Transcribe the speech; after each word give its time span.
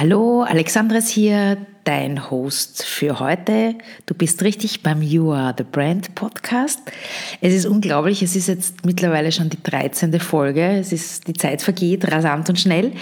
Hallo, 0.00 0.44
Alexandra 0.44 0.98
ist 0.98 1.08
hier, 1.08 1.56
dein 1.82 2.30
Host 2.30 2.84
für 2.84 3.18
heute. 3.18 3.74
Du 4.06 4.14
bist 4.14 4.44
richtig 4.44 4.84
beim 4.84 5.02
You 5.02 5.32
Are 5.32 5.52
the 5.58 5.64
Brand 5.64 6.14
Podcast. 6.14 6.78
Es 7.40 7.52
ist 7.52 7.66
unglaublich, 7.66 8.22
es 8.22 8.36
ist 8.36 8.46
jetzt 8.46 8.86
mittlerweile 8.86 9.32
schon 9.32 9.50
die 9.50 9.60
13. 9.60 10.20
Folge. 10.20 10.64
Es 10.78 10.92
ist, 10.92 11.26
die 11.26 11.32
Zeit 11.32 11.62
vergeht 11.62 12.12
rasant 12.12 12.48
und 12.48 12.60
schnell. 12.60 12.92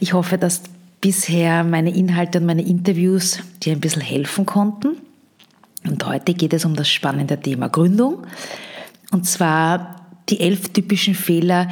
Ich 0.00 0.14
hoffe, 0.14 0.38
dass 0.38 0.62
bisher 1.02 1.64
meine 1.64 1.94
Inhalte 1.94 2.38
und 2.38 2.46
meine 2.46 2.62
Interviews 2.62 3.40
dir 3.62 3.74
ein 3.74 3.80
bisschen 3.80 4.00
helfen 4.00 4.46
konnten. 4.46 4.96
Und 5.84 6.06
heute 6.06 6.32
geht 6.32 6.54
es 6.54 6.64
um 6.64 6.74
das 6.74 6.88
spannende 6.88 7.38
Thema 7.38 7.68
Gründung. 7.68 8.26
Und 9.10 9.26
zwar 9.26 9.96
die 10.30 10.40
elf 10.40 10.70
typischen 10.70 11.14
Fehler, 11.14 11.68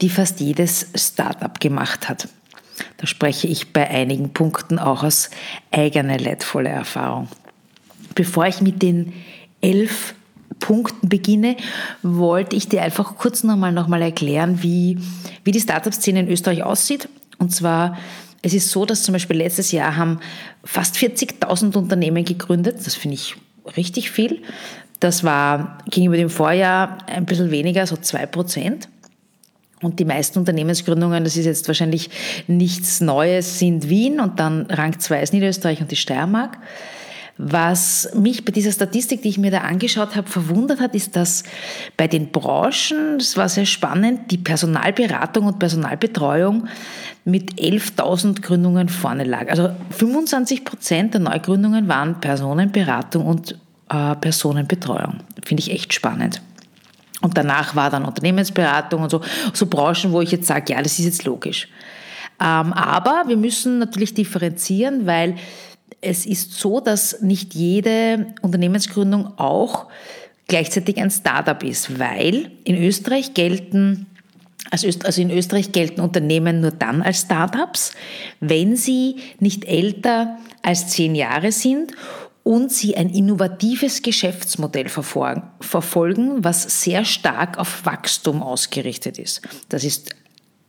die 0.00 0.08
fast 0.08 0.38
jedes 0.38 0.86
Startup 0.94 1.58
gemacht 1.58 2.08
hat. 2.08 2.28
Da 2.96 3.06
spreche 3.06 3.46
ich 3.46 3.72
bei 3.72 3.88
einigen 3.88 4.32
Punkten 4.32 4.78
auch 4.78 5.02
aus 5.02 5.30
eigener 5.70 6.18
leidvoller 6.18 6.70
Erfahrung. 6.70 7.28
Bevor 8.14 8.46
ich 8.46 8.60
mit 8.60 8.82
den 8.82 9.12
elf 9.60 10.14
Punkten 10.58 11.08
beginne, 11.08 11.56
wollte 12.02 12.56
ich 12.56 12.68
dir 12.68 12.82
einfach 12.82 13.16
kurz 13.16 13.44
nochmal 13.44 13.72
noch 13.72 13.88
mal 13.88 14.02
erklären, 14.02 14.62
wie, 14.62 14.98
wie 15.44 15.52
die 15.52 15.60
Startup-Szene 15.60 16.20
in 16.20 16.28
Österreich 16.28 16.62
aussieht. 16.62 17.08
Und 17.38 17.54
zwar, 17.54 17.96
es 18.42 18.54
ist 18.54 18.70
so, 18.70 18.84
dass 18.84 19.02
zum 19.02 19.12
Beispiel 19.12 19.36
letztes 19.36 19.72
Jahr 19.72 19.96
haben 19.96 20.20
fast 20.64 20.96
40.000 20.96 21.76
Unternehmen 21.76 22.24
gegründet. 22.24 22.78
Das 22.84 22.94
finde 22.94 23.14
ich 23.14 23.36
richtig 23.76 24.10
viel. 24.10 24.42
Das 25.00 25.24
war 25.24 25.78
gegenüber 25.86 26.16
dem 26.16 26.30
Vorjahr 26.30 26.98
ein 27.06 27.24
bisschen 27.24 27.50
weniger, 27.50 27.86
so 27.86 27.96
zwei 27.96 28.26
Prozent. 28.26 28.88
Und 29.82 29.98
die 29.98 30.04
meisten 30.04 30.38
Unternehmensgründungen, 30.38 31.24
das 31.24 31.36
ist 31.36 31.46
jetzt 31.46 31.66
wahrscheinlich 31.66 32.10
nichts 32.46 33.00
Neues, 33.00 33.58
sind 33.58 33.88
Wien 33.88 34.20
und 34.20 34.38
dann 34.38 34.66
Rang 34.66 34.98
2 34.98 35.22
ist 35.22 35.32
Niederösterreich 35.32 35.80
und 35.80 35.90
die 35.90 35.96
Steiermark. 35.96 36.58
Was 37.42 38.10
mich 38.14 38.44
bei 38.44 38.52
dieser 38.52 38.70
Statistik, 38.70 39.22
die 39.22 39.30
ich 39.30 39.38
mir 39.38 39.50
da 39.50 39.60
angeschaut 39.60 40.14
habe, 40.14 40.28
verwundert 40.28 40.78
hat, 40.78 40.94
ist, 40.94 41.16
dass 41.16 41.42
bei 41.96 42.06
den 42.06 42.30
Branchen, 42.30 43.16
das 43.16 43.38
war 43.38 43.48
sehr 43.48 43.64
spannend, 43.64 44.30
die 44.30 44.36
Personalberatung 44.36 45.46
und 45.46 45.58
Personalbetreuung 45.58 46.68
mit 47.24 47.54
11.000 47.54 48.42
Gründungen 48.42 48.90
vorne 48.90 49.24
lag. 49.24 49.48
Also 49.48 49.70
25 49.88 50.66
Prozent 50.66 51.14
der 51.14 51.22
Neugründungen 51.22 51.88
waren 51.88 52.20
Personenberatung 52.20 53.24
und 53.24 53.52
äh, 53.88 54.14
Personenbetreuung. 54.16 55.20
Finde 55.42 55.62
ich 55.62 55.70
echt 55.70 55.94
spannend. 55.94 56.42
Und 57.22 57.36
danach 57.36 57.76
war 57.76 57.90
dann 57.90 58.04
Unternehmensberatung 58.04 59.02
und 59.02 59.10
so, 59.10 59.20
so 59.52 59.66
Branchen, 59.66 60.12
wo 60.12 60.20
ich 60.20 60.30
jetzt 60.30 60.46
sage, 60.46 60.72
ja, 60.72 60.82
das 60.82 60.98
ist 60.98 61.04
jetzt 61.04 61.24
logisch. 61.24 61.68
Ähm, 62.40 62.72
aber 62.72 63.24
wir 63.26 63.36
müssen 63.36 63.78
natürlich 63.78 64.14
differenzieren, 64.14 65.06
weil 65.06 65.36
es 66.00 66.24
ist 66.24 66.54
so, 66.54 66.80
dass 66.80 67.20
nicht 67.20 67.54
jede 67.54 68.34
Unternehmensgründung 68.40 69.38
auch 69.38 69.88
gleichzeitig 70.48 70.96
ein 70.98 71.10
Startup 71.10 71.62
ist, 71.62 71.98
weil 71.98 72.50
in 72.64 72.82
Österreich 72.82 73.34
gelten 73.34 74.06
also 74.70 75.20
in 75.20 75.30
Österreich 75.30 75.72
gelten 75.72 76.00
Unternehmen 76.00 76.60
nur 76.60 76.70
dann 76.70 77.02
als 77.02 77.22
Startups, 77.22 77.92
wenn 78.40 78.76
sie 78.76 79.16
nicht 79.40 79.64
älter 79.64 80.38
als 80.62 80.88
zehn 80.88 81.14
Jahre 81.14 81.50
sind 81.50 81.92
und 82.42 82.72
sie 82.72 82.96
ein 82.96 83.10
innovatives 83.10 84.02
Geschäftsmodell 84.02 84.88
verfolgen, 84.88 86.42
was 86.44 86.82
sehr 86.82 87.04
stark 87.04 87.58
auf 87.58 87.84
Wachstum 87.84 88.42
ausgerichtet 88.42 89.18
ist. 89.18 89.42
Das 89.68 89.84
ist 89.84 90.10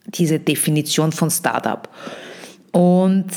diese 0.05 0.39
Definition 0.39 1.11
von 1.11 1.31
Startup. 1.31 1.89
Und 2.71 3.27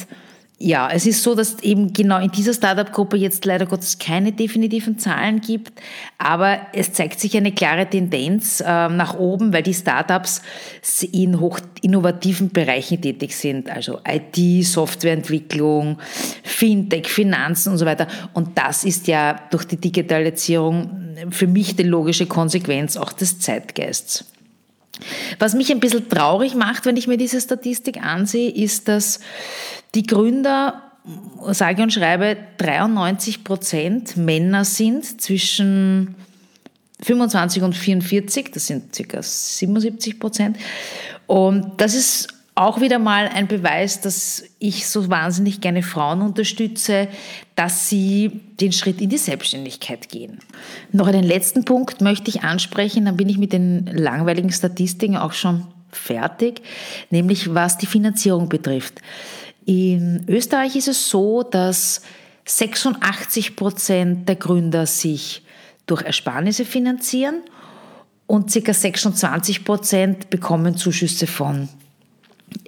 ja, 0.65 0.89
es 0.91 1.05
ist 1.05 1.23
so, 1.23 1.35
dass 1.35 1.63
eben 1.63 1.93
genau 1.93 2.19
in 2.19 2.31
dieser 2.31 2.55
Startup-Gruppe 2.55 3.19
jetzt 3.19 3.45
leider 3.45 3.67
Gottes 3.67 3.99
keine 3.99 4.33
definitiven 4.33 4.99
Zahlen 4.99 5.43
gibt, 5.43 5.79
aber 6.17 6.59
es 6.73 6.95
zeigt 6.95 7.21
sich 7.21 7.37
eine 7.37 7.53
klare 7.53 7.87
Tendenz 7.87 8.61
äh, 8.61 8.89
nach 8.89 9.13
oben, 9.19 9.53
weil 9.53 9.63
die 9.63 9.75
Startups 9.75 10.41
in 11.13 11.39
hoch 11.39 11.61
innovativen 11.83 12.49
Bereichen 12.49 13.03
tätig 13.03 13.37
sind, 13.37 13.69
also 13.69 14.01
IT, 14.09 14.65
Softwareentwicklung, 14.65 15.99
Fintech, 16.43 17.09
Finanzen 17.09 17.73
und 17.73 17.79
so 17.79 17.85
weiter. 17.85 18.09
Und 18.33 18.57
das 18.57 18.85
ist 18.85 19.07
ja 19.07 19.39
durch 19.51 19.67
die 19.67 19.77
Digitalisierung 19.77 21.05
für 21.29 21.47
mich 21.47 21.77
die 21.77 21.83
logische 21.83 22.25
Konsequenz 22.25 22.97
auch 22.97 23.13
des 23.13 23.39
Zeitgeists. 23.39 24.25
Was 25.39 25.55
mich 25.55 25.71
ein 25.71 25.81
bisschen 25.81 26.09
traurig 26.09 26.55
macht, 26.55 26.87
wenn 26.87 26.97
ich 26.97 27.07
mir 27.07 27.17
diese 27.17 27.41
Statistik 27.41 28.03
ansehe, 28.03 28.51
ist, 28.51 28.89
dass 28.89 29.21
die 29.95 30.07
Gründer, 30.07 30.83
sage 31.51 31.83
und 31.83 31.93
schreibe, 31.93 32.37
93 32.59 33.45
Prozent 33.45 34.17
Männer 34.17 34.65
sind 34.65 35.21
zwischen 35.21 36.15
25 37.03 37.63
und 37.63 37.77
44, 37.77 38.51
das 38.53 38.67
sind 38.67 38.93
ca. 38.93 39.23
77 39.23 40.19
Prozent. 40.19 40.57
Und 41.27 41.73
das 41.79 41.95
ist 41.95 42.34
auch 42.57 42.81
wieder 42.81 43.01
mal 43.01 43.29
ein 43.29 43.49
Beweis, 43.49 44.01
dass 44.01 44.45
ich 44.61 44.87
so 44.87 45.11
wahnsinnig 45.11 45.61
gerne 45.61 45.83
Frauen 45.83 46.23
unterstütze, 46.23 47.09
dass 47.57 47.89
sie 47.89 48.41
den 48.61 48.71
Schritt 48.71 49.01
in 49.01 49.11
die 49.11 49.19
Selbstständigkeit 49.19 50.09
gehen. 50.09 50.39
Noch 50.93 51.09
einen 51.09 51.25
letzten 51.25 51.65
Punkt 51.65 52.01
möchte 52.01 52.31
ich 52.31 52.43
ansprechen, 52.43 53.07
dann 53.07 53.17
bin 53.17 53.29
ich 53.29 53.39
mit 53.39 53.53
den 53.53 53.87
langweiligen 53.87 54.53
Statistiken 54.53 55.17
auch 55.17 55.33
schon 55.33 55.67
fertig, 55.91 56.63
nämlich 57.11 57.55
was 57.55 57.77
die 57.79 57.87
Finanzierung 57.87 58.49
betrifft. 58.49 59.01
In 59.65 60.25
Österreich 60.29 60.77
ist 60.77 60.89
es 60.89 61.09
so, 61.09 61.43
dass 61.43 62.03
86 62.47 63.57
Prozent 63.57 64.29
der 64.29 64.37
Gründer 64.37 64.87
sich 64.87 65.43
durch 65.87 66.03
Ersparnisse 66.03 66.65
finanzieren 66.65 67.43
und 68.27 68.53
ca. 68.53 68.73
26 68.73 69.65
Prozent 69.65 70.31
bekommen 70.31 70.77
Zuschüsse 70.77 71.27
von 71.27 71.69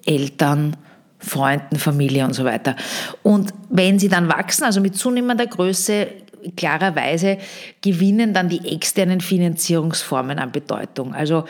Eltern, 0.05 0.77
Freunden, 1.19 1.77
Familie 1.77 2.25
und 2.25 2.35
so 2.35 2.45
weiter. 2.45 2.77
Und 3.23 3.53
wenn 3.69 3.99
sie 3.99 4.09
dann 4.09 4.29
wachsen, 4.29 4.65
also 4.65 4.81
mit 4.81 4.97
zunehmender 4.97 5.47
Größe, 5.47 6.09
klarerweise 6.57 7.39
gewinnen 7.81 8.33
dann 8.33 8.49
die 8.49 8.69
externen 8.73 9.21
Finanzierungsformen 9.21 10.39
an 10.39 10.53
Bedeutung. 10.53 11.15
Also 11.15 11.45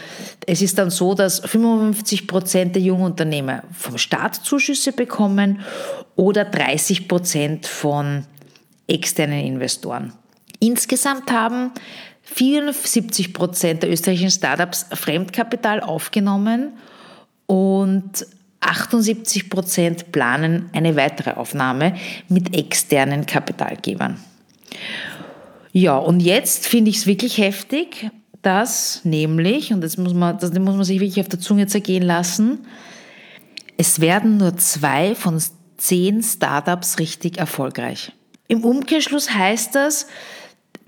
es 0.46 0.62
ist 0.62 0.78
dann 0.78 0.90
so, 0.90 1.14
dass 1.14 1.40
55 1.40 2.26
Prozent 2.26 2.74
der 2.74 2.82
jungen 2.82 3.04
Unternehmer 3.04 3.62
vom 3.72 3.98
Staat 3.98 4.36
Zuschüsse 4.36 4.92
bekommen 4.92 5.60
oder 6.14 6.44
30 6.44 7.08
Prozent 7.08 7.66
von 7.66 8.24
externen 8.86 9.44
Investoren. 9.44 10.12
Insgesamt 10.60 11.30
haben 11.30 11.72
74 12.22 13.34
Prozent 13.34 13.82
der 13.82 13.90
österreichischen 13.90 14.30
Startups 14.30 14.86
Fremdkapital 14.92 15.80
aufgenommen 15.80 16.72
und 17.46 18.26
78 18.60 19.48
Prozent 19.48 20.12
planen 20.12 20.70
eine 20.72 20.96
weitere 20.96 21.32
Aufnahme 21.32 21.94
mit 22.28 22.56
externen 22.56 23.26
Kapitalgebern. 23.26 24.18
Ja, 25.72 25.96
und 25.98 26.20
jetzt 26.20 26.66
finde 26.66 26.90
ich 26.90 26.98
es 26.98 27.06
wirklich 27.06 27.38
heftig, 27.38 28.10
dass 28.42 29.04
nämlich, 29.04 29.72
und 29.72 29.80
das 29.82 29.98
muss, 29.98 30.14
man, 30.14 30.38
das 30.38 30.52
muss 30.52 30.74
man 30.74 30.84
sich 30.84 31.00
wirklich 31.00 31.20
auf 31.20 31.28
der 31.28 31.40
Zunge 31.40 31.66
zergehen 31.66 32.02
lassen, 32.02 32.60
es 33.76 34.00
werden 34.00 34.38
nur 34.38 34.56
zwei 34.56 35.14
von 35.14 35.40
zehn 35.76 36.22
Startups 36.22 36.98
richtig 36.98 37.38
erfolgreich. 37.38 38.12
Im 38.48 38.64
Umkehrschluss 38.64 39.34
heißt 39.34 39.74
das, 39.74 40.06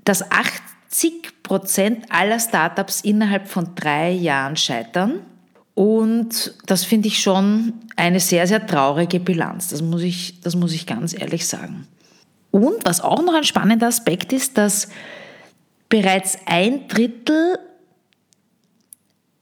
dass 0.04 0.30
80 0.30 1.42
Prozent 1.42 2.06
aller 2.08 2.38
Startups 2.40 3.00
innerhalb 3.02 3.48
von 3.48 3.74
drei 3.74 4.10
Jahren 4.10 4.56
scheitern. 4.56 5.20
Und 5.78 6.54
das 6.66 6.84
finde 6.84 7.06
ich 7.06 7.20
schon 7.20 7.72
eine 7.94 8.18
sehr, 8.18 8.48
sehr 8.48 8.66
traurige 8.66 9.20
Bilanz. 9.20 9.68
Das 9.68 9.80
muss, 9.80 10.02
ich, 10.02 10.40
das 10.40 10.56
muss 10.56 10.72
ich 10.72 10.86
ganz 10.86 11.16
ehrlich 11.16 11.46
sagen. 11.46 11.86
Und 12.50 12.84
was 12.84 13.00
auch 13.00 13.22
noch 13.22 13.32
ein 13.32 13.44
spannender 13.44 13.86
Aspekt 13.86 14.32
ist, 14.32 14.58
dass 14.58 14.88
bereits 15.88 16.36
ein 16.46 16.88
Drittel 16.88 17.60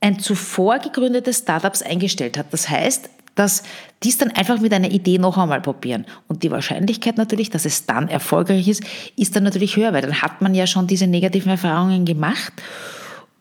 ein 0.02 0.18
zuvor 0.18 0.78
gegründetes 0.78 1.38
Startups 1.38 1.80
eingestellt 1.80 2.36
hat. 2.36 2.52
Das 2.52 2.68
heißt, 2.68 3.08
dass 3.34 3.62
die 4.02 4.10
es 4.10 4.18
dann 4.18 4.30
einfach 4.30 4.60
mit 4.60 4.74
einer 4.74 4.90
Idee 4.90 5.16
noch 5.16 5.38
einmal 5.38 5.62
probieren. 5.62 6.04
Und 6.28 6.42
die 6.42 6.50
Wahrscheinlichkeit 6.50 7.16
natürlich, 7.16 7.48
dass 7.48 7.64
es 7.64 7.86
dann 7.86 8.08
erfolgreich 8.08 8.68
ist, 8.68 8.82
ist 9.16 9.34
dann 9.34 9.44
natürlich 9.44 9.76
höher, 9.76 9.94
weil 9.94 10.02
dann 10.02 10.20
hat 10.20 10.42
man 10.42 10.54
ja 10.54 10.66
schon 10.66 10.86
diese 10.86 11.06
negativen 11.06 11.52
Erfahrungen 11.52 12.04
gemacht 12.04 12.52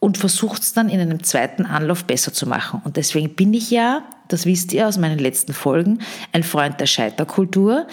und 0.05 0.19
versucht 0.19 0.61
es 0.61 0.71
dann 0.71 0.87
in 0.87 0.99
einem 0.99 1.23
zweiten 1.23 1.65
Anlauf 1.65 2.05
besser 2.05 2.31
zu 2.31 2.45
machen. 2.47 2.79
Und 2.85 2.95
deswegen 2.95 3.33
bin 3.33 3.55
ich 3.55 3.71
ja, 3.71 4.03
das 4.27 4.45
wisst 4.45 4.71
ihr 4.71 4.87
aus 4.87 4.99
meinen 4.99 5.17
letzten 5.17 5.51
Folgen, 5.51 5.97
ein 6.31 6.43
Freund 6.43 6.79
der 6.79 6.85
Scheiterkultur, 6.85 7.87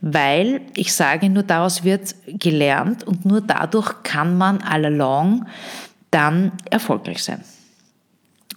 weil 0.00 0.62
ich 0.74 0.92
sage, 0.92 1.30
nur 1.30 1.44
daraus 1.44 1.84
wird 1.84 2.16
gelernt 2.26 3.06
und 3.06 3.24
nur 3.24 3.42
dadurch 3.42 4.02
kann 4.02 4.36
man 4.36 4.60
all 4.60 4.86
along 4.86 5.46
dann 6.10 6.50
erfolgreich 6.68 7.22
sein. 7.22 7.44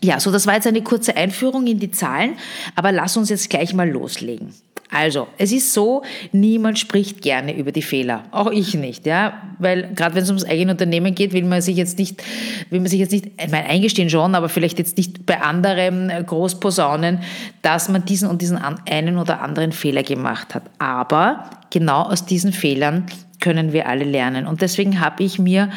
Ja, 0.01 0.19
so 0.19 0.31
das 0.31 0.47
war 0.47 0.55
jetzt 0.55 0.65
eine 0.65 0.81
kurze 0.81 1.15
Einführung 1.15 1.67
in 1.67 1.77
die 1.77 1.91
Zahlen, 1.91 2.33
aber 2.75 2.91
lass 2.91 3.17
uns 3.17 3.29
jetzt 3.29 3.51
gleich 3.51 3.71
mal 3.75 3.87
loslegen. 3.87 4.51
Also, 4.91 5.27
es 5.37 5.51
ist 5.51 5.73
so, 5.73 6.03
niemand 6.31 6.77
spricht 6.77 7.21
gerne 7.21 7.57
über 7.57 7.71
die 7.71 7.81
Fehler. 7.81 8.23
Auch 8.31 8.51
ich 8.51 8.75
nicht, 8.75 9.05
ja. 9.05 9.41
Weil 9.57 9.93
gerade 9.95 10.15
wenn 10.15 10.23
es 10.23 10.29
ums 10.29 10.45
eigene 10.45 10.71
Unternehmen 10.71 11.15
geht, 11.15 11.33
will 11.33 11.43
man 11.43 11.61
sich 11.61 11.75
jetzt 11.75 11.97
nicht, 11.97 12.21
will 12.69 12.79
man 12.79 12.89
sich 12.89 12.99
jetzt 12.99 13.11
nicht, 13.11 13.25
ich 13.25 13.51
meine, 13.51 13.67
eingestehen 13.67 14.09
schon, 14.09 14.35
aber 14.35 14.47
vielleicht 14.47 14.77
jetzt 14.77 14.97
nicht 14.97 15.25
bei 15.25 15.41
anderen 15.41 16.11
Großposaunen, 16.25 17.19
dass 17.61 17.89
man 17.89 18.05
diesen 18.05 18.29
und 18.29 18.41
diesen 18.41 18.57
einen 18.57 19.17
oder 19.17 19.41
anderen 19.41 19.71
Fehler 19.71 20.03
gemacht 20.03 20.53
hat. 20.53 20.63
Aber 20.77 21.49
genau 21.71 22.03
aus 22.03 22.25
diesen 22.25 22.53
Fehlern 22.53 23.07
können 23.39 23.73
wir 23.73 23.87
alle 23.87 24.05
lernen. 24.05 24.47
Und 24.47 24.61
deswegen 24.61 25.01
habe 25.01 25.23
ich 25.23 25.39
mir 25.39 25.69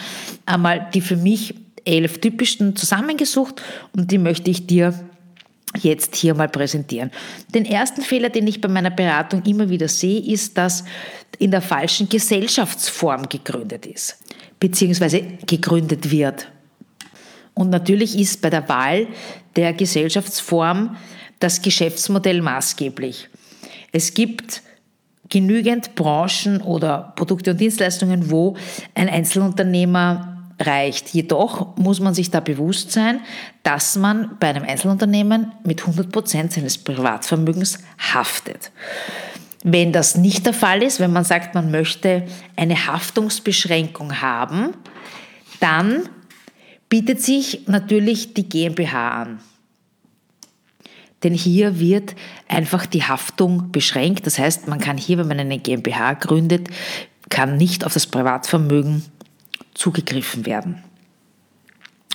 einmal 0.46 0.88
die 0.94 1.00
für 1.00 1.16
mich 1.16 1.55
elf 1.84 2.19
typischsten 2.19 2.76
zusammengesucht 2.76 3.62
und 3.96 4.10
die 4.10 4.19
möchte 4.19 4.50
ich 4.50 4.66
dir 4.66 4.93
jetzt 5.76 6.17
hier 6.17 6.35
mal 6.35 6.49
präsentieren. 6.49 7.11
Den 7.55 7.65
ersten 7.65 8.03
Fehler, 8.03 8.31
den 8.31 8.47
ich 8.47 8.61
bei 8.61 8.69
meiner 8.69 8.91
Beratung 8.91 9.43
immer 9.44 9.69
wieder 9.69 9.88
sehe, 9.88 10.20
ist, 10.20 10.56
dass 10.56 10.85
in 11.38 11.50
der 11.50 11.62
falschen 11.62 12.09
Gesellschaftsform 12.09 13.29
gegründet 13.29 13.87
ist, 13.87 14.19
beziehungsweise 14.61 15.23
gegründet 15.47 16.11
wird. 16.11 16.49
Und 17.55 17.70
natürlich 17.70 18.19
ist 18.19 18.41
bei 18.41 18.50
der 18.50 18.69
Wahl 18.69 19.09
der 19.56 19.73
Gesellschaftsform 19.73 20.97
das 21.41 21.61
Geschäftsmodell 21.62 22.41
maßgeblich. 22.41 23.29
Es 23.93 24.15
gibt 24.15 24.62
genügend 25.29 25.94
Branchen 25.94 26.61
oder 26.62 27.12
Produkte 27.17 27.50
und 27.50 27.61
Dienstleistungen, 27.61 28.31
wo 28.31 28.56
ein 28.94 29.09
Einzelunternehmer 29.09 30.38
reicht. 30.60 31.10
Jedoch 31.10 31.76
muss 31.76 32.00
man 32.00 32.14
sich 32.14 32.31
da 32.31 32.40
bewusst 32.40 32.93
sein, 32.93 33.20
dass 33.62 33.96
man 33.96 34.37
bei 34.40 34.49
einem 34.49 34.64
Einzelunternehmen 34.64 35.52
mit 35.64 35.81
100 35.81 36.10
Prozent 36.10 36.52
seines 36.52 36.78
Privatvermögens 36.78 37.78
haftet. 37.99 38.70
Wenn 39.64 39.93
das 39.93 40.16
nicht 40.16 40.46
der 40.46 40.55
Fall 40.55 40.82
ist, 40.82 41.00
wenn 41.00 41.12
man 41.12 41.25
sagt, 41.25 41.55
man 41.55 41.70
möchte 41.70 42.25
eine 42.56 42.87
Haftungsbeschränkung 42.87 44.20
haben, 44.20 44.75
dann 45.60 46.08
bietet 46.88 47.20
sich 47.20 47.66
natürlich 47.66 48.34
die 48.34 48.49
GmbH 48.49 49.22
an. 49.22 49.40
Denn 51.25 51.34
hier 51.34 51.81
wird 51.81 52.14
einfach 52.46 52.87
die 52.87 53.02
Haftung 53.02 53.72
beschränkt. 53.72 54.26
Das 54.26 54.38
heißt, 54.38 54.69
man 54.69 54.78
kann 54.78 54.96
hier, 54.96 55.19
wenn 55.19 55.26
man 55.26 55.40
eine 55.40 55.58
GmbH 55.58 56.14
gründet, 56.14 56.69
kann 57.28 57.56
nicht 57.56 57.84
auf 57.84 57.93
das 57.93 58.06
Privatvermögen 58.06 59.02
zugegriffen 59.78 60.44
werden. 60.44 60.82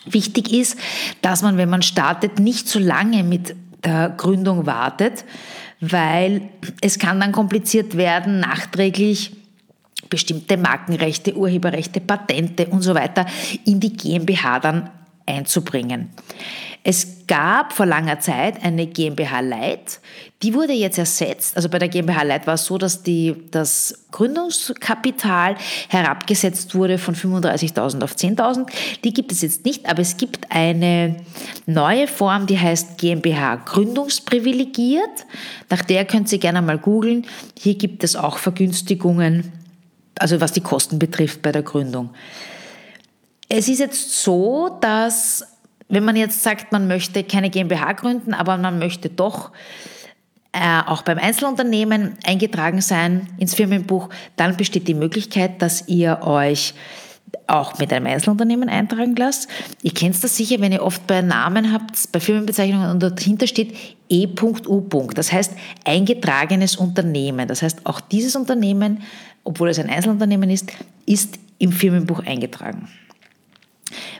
Wichtig 0.05 0.51
ist, 0.51 0.77
dass 1.21 1.41
man, 1.41 1.57
wenn 1.57 1.69
man 1.69 1.81
startet, 1.81 2.37
nicht 2.37 2.67
zu 2.67 2.77
lange 2.77 3.23
mit 3.23 3.55
der 3.85 4.09
Gründung 4.09 4.65
wartet, 4.65 5.23
weil 5.79 6.49
es 6.81 6.99
kann 6.99 7.21
dann 7.21 7.31
kompliziert 7.31 7.95
werden, 7.95 8.41
nachträglich 8.41 9.37
bestimmte 10.09 10.57
Markenrechte, 10.57 11.35
Urheberrechte, 11.35 12.01
Patente 12.01 12.67
und 12.67 12.81
so 12.81 12.95
weiter 12.95 13.25
in 13.65 13.79
die 13.79 13.93
GmbH 13.93 14.59
dann 14.59 14.89
einzubringen. 15.25 16.09
Es 16.85 17.27
gab 17.27 17.71
vor 17.71 17.85
langer 17.85 18.19
Zeit 18.19 18.61
eine 18.61 18.87
GmbH 18.87 19.39
Leit, 19.39 20.01
die 20.41 20.53
wurde 20.53 20.73
jetzt 20.73 20.97
ersetzt. 20.97 21.55
Also 21.55 21.69
bei 21.69 21.79
der 21.79 21.87
GmbH 21.87 22.23
Leit 22.23 22.45
war 22.45 22.55
es 22.55 22.65
so, 22.65 22.77
dass 22.77 23.03
die, 23.03 23.33
das 23.51 24.05
Gründungskapital 24.11 25.55
herabgesetzt 25.87 26.75
wurde 26.75 26.97
von 26.97 27.15
35.000 27.15 28.03
auf 28.03 28.15
10.000. 28.15 28.67
Die 29.05 29.13
gibt 29.13 29.31
es 29.31 29.41
jetzt 29.41 29.63
nicht, 29.63 29.89
aber 29.89 30.01
es 30.01 30.17
gibt 30.17 30.51
eine 30.51 31.15
neue 31.65 32.07
Form, 32.07 32.47
die 32.47 32.59
heißt 32.59 32.97
GmbH 32.97 33.55
Gründungsprivilegiert. 33.55 35.25
Nach 35.69 35.83
der 35.83 36.03
könnt 36.03 36.29
ihr 36.33 36.39
gerne 36.39 36.61
mal 36.61 36.77
googeln. 36.77 37.25
Hier 37.57 37.75
gibt 37.75 38.03
es 38.03 38.17
auch 38.17 38.37
Vergünstigungen, 38.37 39.53
also 40.19 40.41
was 40.41 40.51
die 40.51 40.61
Kosten 40.61 40.99
betrifft 40.99 41.41
bei 41.41 41.53
der 41.53 41.63
Gründung. 41.63 42.09
Es 43.47 43.69
ist 43.69 43.79
jetzt 43.79 44.21
so, 44.21 44.77
dass 44.81 45.45
wenn 45.93 46.05
man 46.05 46.15
jetzt 46.15 46.43
sagt, 46.43 46.71
man 46.71 46.87
möchte 46.87 47.23
keine 47.23 47.49
GmbH 47.49 47.93
gründen, 47.93 48.33
aber 48.33 48.57
man 48.57 48.79
möchte 48.79 49.09
doch 49.09 49.51
äh, 50.53 50.81
auch 50.85 51.01
beim 51.01 51.17
Einzelunternehmen 51.17 52.17
eingetragen 52.25 52.81
sein 52.81 53.27
ins 53.37 53.55
Firmenbuch, 53.55 54.09
dann 54.35 54.55
besteht 54.55 54.87
die 54.87 54.93
Möglichkeit, 54.93 55.61
dass 55.61 55.87
ihr 55.87 56.21
euch 56.21 56.73
auch 57.47 57.79
mit 57.79 57.91
einem 57.91 58.07
Einzelunternehmen 58.07 58.69
eintragen 58.69 59.15
lasst. 59.15 59.49
Ihr 59.81 59.93
kennt 59.93 60.23
das 60.23 60.37
sicher, 60.37 60.59
wenn 60.59 60.71
ihr 60.71 60.83
oft 60.83 61.05
bei 61.07 61.21
Namen 61.21 61.73
habt, 61.73 62.11
bei 62.11 62.19
Firmenbezeichnungen 62.19 62.91
und 62.91 63.01
dahinter 63.01 63.47
steht 63.47 63.75
E.U. 64.09 65.09
Das 65.13 65.31
heißt 65.31 65.53
eingetragenes 65.83 66.75
Unternehmen. 66.75 67.47
Das 67.47 67.61
heißt, 67.61 67.85
auch 67.85 67.99
dieses 67.99 68.35
Unternehmen, 68.35 69.01
obwohl 69.43 69.69
es 69.69 69.79
ein 69.79 69.89
Einzelunternehmen 69.89 70.49
ist, 70.49 70.71
ist 71.05 71.39
im 71.57 71.71
Firmenbuch 71.71 72.23
eingetragen. 72.25 72.87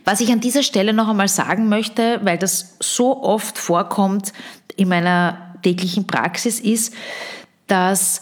Was 0.06 0.20
ich 0.20 0.32
an 0.32 0.40
dieser 0.40 0.64
Stelle 0.64 0.94
noch 0.94 1.08
einmal 1.08 1.28
sagen 1.28 1.70
möchte, 1.70 2.20
weil 2.24 2.38
das 2.38 2.78
so 2.82 3.24
oft 3.24 3.58
vorkommt 3.58 4.34
in 4.76 4.90
meiner 4.90 5.56
täglichen 5.62 6.08
Praxis, 6.08 6.60
ist, 6.60 6.94
dass 7.68 8.22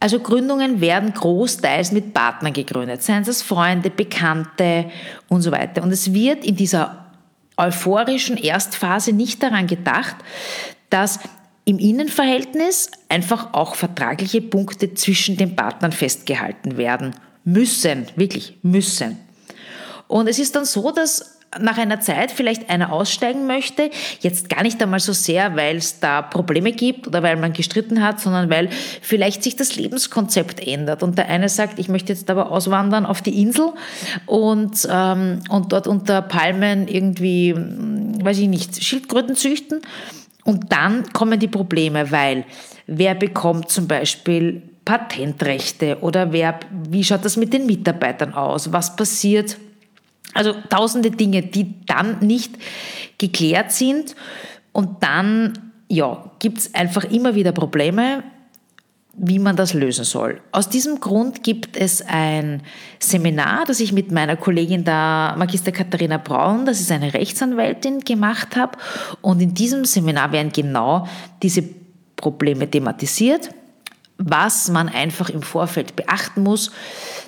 also 0.00 0.20
Gründungen 0.20 0.82
werden 0.82 1.14
großteils 1.14 1.92
mit 1.92 2.12
Partnern 2.12 2.52
gegründet, 2.52 3.02
seien 3.02 3.22
es 3.22 3.40
Freunde, 3.40 3.88
Bekannte 3.88 4.90
und 5.28 5.40
so 5.40 5.50
weiter. 5.50 5.82
Und 5.82 5.92
es 5.92 6.12
wird 6.12 6.44
in 6.44 6.56
dieser 6.56 7.06
euphorischen 7.56 8.36
Erstphase 8.36 9.14
nicht 9.14 9.42
daran 9.42 9.66
gedacht, 9.66 10.16
dass 10.90 11.20
im 11.64 11.78
Innenverhältnis 11.78 12.90
einfach 13.08 13.54
auch 13.54 13.76
vertragliche 13.76 14.42
Punkte 14.42 14.92
zwischen 14.92 15.38
den 15.38 15.56
Partnern 15.56 15.92
festgehalten 15.92 16.76
werden 16.76 17.14
müssen, 17.44 18.06
wirklich 18.16 18.58
müssen. 18.62 19.18
Und 20.08 20.28
es 20.28 20.38
ist 20.38 20.54
dann 20.54 20.64
so, 20.64 20.90
dass 20.90 21.34
nach 21.60 21.78
einer 21.78 22.00
Zeit 22.00 22.30
vielleicht 22.30 22.70
einer 22.70 22.92
aussteigen 22.92 23.46
möchte, 23.46 23.90
jetzt 24.20 24.48
gar 24.48 24.62
nicht 24.62 24.82
einmal 24.82 25.00
so 25.00 25.12
sehr, 25.12 25.56
weil 25.56 25.76
es 25.76 26.00
da 26.00 26.22
Probleme 26.22 26.72
gibt 26.72 27.06
oder 27.06 27.22
weil 27.22 27.36
man 27.36 27.52
gestritten 27.52 28.02
hat, 28.02 28.20
sondern 28.20 28.50
weil 28.50 28.68
vielleicht 29.02 29.42
sich 29.42 29.56
das 29.56 29.76
Lebenskonzept 29.76 30.66
ändert. 30.66 31.02
Und 31.02 31.18
der 31.18 31.28
eine 31.28 31.48
sagt, 31.48 31.78
ich 31.78 31.88
möchte 31.88 32.12
jetzt 32.12 32.30
aber 32.30 32.50
auswandern 32.50 33.06
auf 33.06 33.22
die 33.22 33.40
Insel 33.40 33.72
und, 34.26 34.86
ähm, 34.90 35.40
und 35.48 35.72
dort 35.72 35.86
unter 35.86 36.22
Palmen 36.22 36.88
irgendwie, 36.88 37.54
hm, 37.54 38.24
weiß 38.24 38.38
ich 38.38 38.48
nicht, 38.48 38.82
Schildkröten 38.82 39.36
züchten. 39.36 39.80
Und 40.44 40.72
dann 40.72 41.12
kommen 41.12 41.40
die 41.40 41.48
Probleme, 41.48 42.10
weil 42.10 42.44
wer 42.86 43.14
bekommt 43.14 43.70
zum 43.70 43.88
Beispiel 43.88 44.62
Patentrechte 44.84 45.98
oder 46.02 46.32
wer, 46.32 46.60
wie 46.90 47.02
schaut 47.02 47.24
das 47.24 47.38
mit 47.38 47.54
den 47.54 47.64
Mitarbeitern 47.64 48.34
aus? 48.34 48.70
Was 48.70 48.94
passiert? 48.94 49.56
Also 50.34 50.54
tausende 50.68 51.10
Dinge, 51.10 51.42
die 51.42 51.74
dann 51.86 52.18
nicht 52.20 52.54
geklärt 53.18 53.72
sind. 53.72 54.14
Und 54.72 55.02
dann 55.02 55.72
ja, 55.88 56.30
gibt 56.38 56.58
es 56.58 56.74
einfach 56.74 57.04
immer 57.04 57.34
wieder 57.34 57.52
Probleme, 57.52 58.24
wie 59.16 59.38
man 59.38 59.54
das 59.54 59.74
lösen 59.74 60.04
soll. 60.04 60.40
Aus 60.50 60.68
diesem 60.68 60.98
Grund 60.98 61.44
gibt 61.44 61.76
es 61.76 62.02
ein 62.02 62.62
Seminar, 62.98 63.64
das 63.64 63.78
ich 63.78 63.92
mit 63.92 64.10
meiner 64.10 64.36
Kollegin 64.36 64.84
der 64.84 65.36
Magister 65.38 65.70
Katharina 65.70 66.18
Braun, 66.18 66.66
das 66.66 66.80
ist 66.80 66.90
eine 66.90 67.14
Rechtsanwältin, 67.14 68.00
gemacht 68.00 68.56
habe. 68.56 68.76
Und 69.22 69.40
in 69.40 69.54
diesem 69.54 69.84
Seminar 69.84 70.32
werden 70.32 70.50
genau 70.52 71.06
diese 71.42 71.62
Probleme 72.16 72.68
thematisiert 72.68 73.50
was 74.18 74.68
man 74.68 74.88
einfach 74.88 75.28
im 75.28 75.42
Vorfeld 75.42 75.96
beachten 75.96 76.42
muss, 76.42 76.70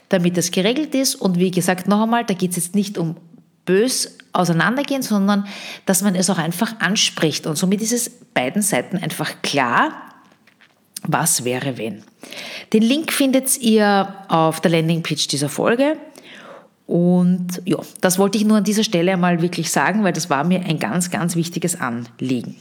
damit 0.08 0.36
das 0.36 0.50
geregelt 0.50 0.94
ist. 0.94 1.14
Und 1.14 1.38
wie 1.38 1.50
gesagt, 1.50 1.88
noch 1.88 2.02
einmal, 2.02 2.24
da 2.24 2.34
geht 2.34 2.50
es 2.50 2.56
jetzt 2.56 2.74
nicht 2.74 2.98
um 2.98 3.16
bös 3.64 4.16
auseinandergehen, 4.32 5.02
sondern 5.02 5.46
dass 5.86 6.02
man 6.02 6.14
es 6.14 6.30
auch 6.30 6.38
einfach 6.38 6.78
anspricht. 6.80 7.46
Und 7.46 7.56
somit 7.56 7.82
ist 7.82 7.92
es 7.92 8.10
beiden 8.34 8.62
Seiten 8.62 8.96
einfach 8.96 9.42
klar, 9.42 9.92
was 11.02 11.44
wäre 11.44 11.78
wenn. 11.78 12.02
Den 12.72 12.82
Link 12.82 13.12
findet 13.12 13.58
ihr 13.58 14.14
auf 14.28 14.60
der 14.60 14.70
Landingpage 14.70 15.28
dieser 15.28 15.48
Folge. 15.48 15.96
Und 16.86 17.62
ja, 17.64 17.78
das 18.00 18.18
wollte 18.18 18.38
ich 18.38 18.44
nur 18.44 18.58
an 18.58 18.64
dieser 18.64 18.84
Stelle 18.84 19.12
einmal 19.12 19.42
wirklich 19.42 19.70
sagen, 19.70 20.04
weil 20.04 20.12
das 20.12 20.30
war 20.30 20.44
mir 20.44 20.60
ein 20.60 20.78
ganz, 20.78 21.10
ganz 21.10 21.34
wichtiges 21.34 21.80
Anliegen. 21.80 22.56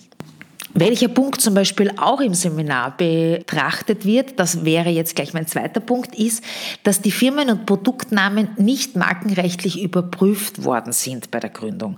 Welcher 0.77 1.07
Punkt 1.07 1.39
zum 1.39 1.53
Beispiel 1.53 1.89
auch 1.95 2.19
im 2.19 2.33
Seminar 2.33 2.97
betrachtet 2.97 4.03
wird, 4.03 4.37
das 4.41 4.65
wäre 4.65 4.89
jetzt 4.89 5.15
gleich 5.15 5.33
mein 5.33 5.47
zweiter 5.47 5.79
Punkt, 5.79 6.13
ist, 6.15 6.43
dass 6.83 6.99
die 6.99 7.11
Firmen- 7.11 7.49
und 7.49 7.65
Produktnamen 7.65 8.49
nicht 8.57 8.97
markenrechtlich 8.97 9.81
überprüft 9.81 10.65
worden 10.65 10.91
sind 10.91 11.31
bei 11.31 11.39
der 11.39 11.49
Gründung. 11.49 11.95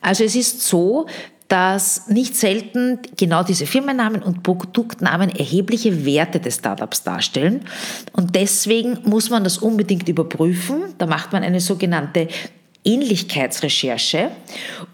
Also 0.00 0.24
es 0.24 0.34
ist 0.34 0.62
so, 0.62 1.06
dass 1.46 2.08
nicht 2.08 2.34
selten 2.34 2.98
genau 3.16 3.44
diese 3.44 3.66
Firmennamen 3.66 4.20
und 4.22 4.42
Produktnamen 4.42 5.30
erhebliche 5.30 6.04
Werte 6.04 6.40
des 6.40 6.56
Startups 6.56 7.04
darstellen. 7.04 7.60
Und 8.12 8.34
deswegen 8.34 8.98
muss 9.04 9.30
man 9.30 9.44
das 9.44 9.58
unbedingt 9.58 10.08
überprüfen. 10.08 10.94
Da 10.98 11.06
macht 11.06 11.32
man 11.32 11.44
eine 11.44 11.60
sogenannte 11.60 12.26
Ähnlichkeitsrecherche. 12.88 14.30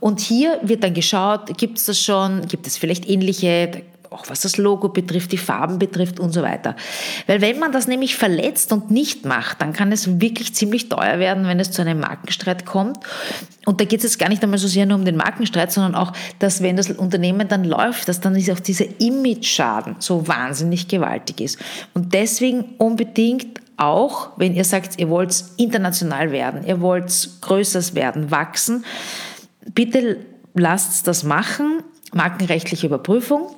Und 0.00 0.20
hier 0.20 0.58
wird 0.62 0.82
dann 0.82 0.94
geschaut, 0.94 1.56
gibt 1.56 1.78
es 1.78 1.86
das 1.86 2.00
schon, 2.00 2.46
gibt 2.48 2.66
es 2.66 2.76
vielleicht 2.76 3.08
ähnliche 3.08 3.82
auch 4.14 4.28
was 4.28 4.42
das 4.42 4.56
Logo 4.56 4.88
betrifft, 4.88 5.32
die 5.32 5.38
Farben 5.38 5.78
betrifft 5.78 6.20
und 6.20 6.32
so 6.32 6.42
weiter. 6.42 6.76
Weil 7.26 7.40
wenn 7.40 7.58
man 7.58 7.72
das 7.72 7.88
nämlich 7.88 8.14
verletzt 8.14 8.72
und 8.72 8.90
nicht 8.90 9.24
macht, 9.24 9.60
dann 9.60 9.72
kann 9.72 9.90
es 9.90 10.20
wirklich 10.20 10.54
ziemlich 10.54 10.88
teuer 10.88 11.18
werden, 11.18 11.46
wenn 11.48 11.58
es 11.58 11.72
zu 11.72 11.82
einem 11.82 12.00
Markenstreit 12.00 12.64
kommt. 12.64 12.98
Und 13.66 13.80
da 13.80 13.84
geht 13.84 13.98
es 13.98 14.04
jetzt 14.04 14.18
gar 14.18 14.28
nicht 14.28 14.42
einmal 14.42 14.58
so 14.58 14.68
sehr 14.68 14.86
nur 14.86 14.98
um 14.98 15.04
den 15.04 15.16
Markenstreit, 15.16 15.72
sondern 15.72 15.96
auch, 15.96 16.12
dass 16.38 16.62
wenn 16.62 16.76
das 16.76 16.90
Unternehmen 16.90 17.48
dann 17.48 17.64
läuft, 17.64 18.08
dass 18.08 18.20
dann 18.20 18.36
auch 18.50 18.60
dieser 18.60 18.86
Image-Schaden 19.00 19.96
so 19.98 20.28
wahnsinnig 20.28 20.86
gewaltig 20.86 21.40
ist. 21.40 21.58
Und 21.92 22.14
deswegen 22.14 22.64
unbedingt 22.78 23.63
auch, 23.76 24.30
wenn 24.36 24.54
ihr 24.54 24.64
sagt, 24.64 24.98
ihr 24.98 25.08
wollt 25.08 25.44
international 25.56 26.32
werden, 26.32 26.66
ihr 26.66 26.80
wollt 26.80 27.30
größer 27.40 27.94
werden, 27.94 28.30
wachsen, 28.30 28.84
bitte 29.74 30.18
lasst 30.54 31.06
das 31.06 31.24
machen, 31.24 31.82
markenrechtliche 32.12 32.86
Überprüfung. 32.86 33.54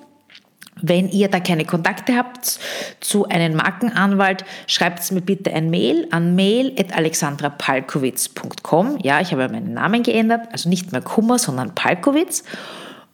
Wenn 0.83 1.09
ihr 1.09 1.29
da 1.29 1.41
keine 1.41 1.65
Kontakte 1.65 2.15
habt 2.17 2.61
zu 3.01 3.27
einem 3.27 3.57
Markenanwalt, 3.57 4.45
schreibt 4.67 5.11
mir 5.11 5.23
bitte 5.23 5.55
ein 5.55 5.71
Mail 5.71 6.07
an 6.11 6.35
mail.alexandrapalkowitz.com. 6.35 8.99
Ja, 9.03 9.23
ich 9.23 9.33
habe 9.33 9.49
meinen 9.49 9.73
Namen 9.73 10.03
geändert, 10.03 10.49
also 10.53 10.69
nicht 10.69 10.93
mehr 10.93 11.01
Kummer, 11.01 11.39
sondern 11.39 11.75
Palkowitz. 11.75 12.45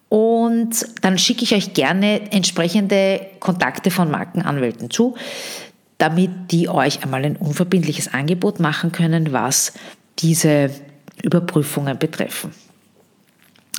Und 0.09 0.89
dann 1.03 1.19
schicke 1.19 1.45
ich 1.45 1.55
euch 1.55 1.73
gerne 1.73 2.33
entsprechende 2.33 3.29
Kontakte 3.39 3.93
von 3.93 4.11
Markenanwälten 4.11 4.91
zu, 4.91 5.15
damit 6.03 6.51
die 6.51 6.69
euch 6.69 7.05
einmal 7.05 7.25
ein 7.25 7.37
unverbindliches 7.37 8.13
Angebot 8.13 8.59
machen 8.59 8.91
können, 8.91 9.33
was 9.33 9.73
diese 10.19 10.69
Überprüfungen 11.23 11.97
betreffen. 11.97 12.53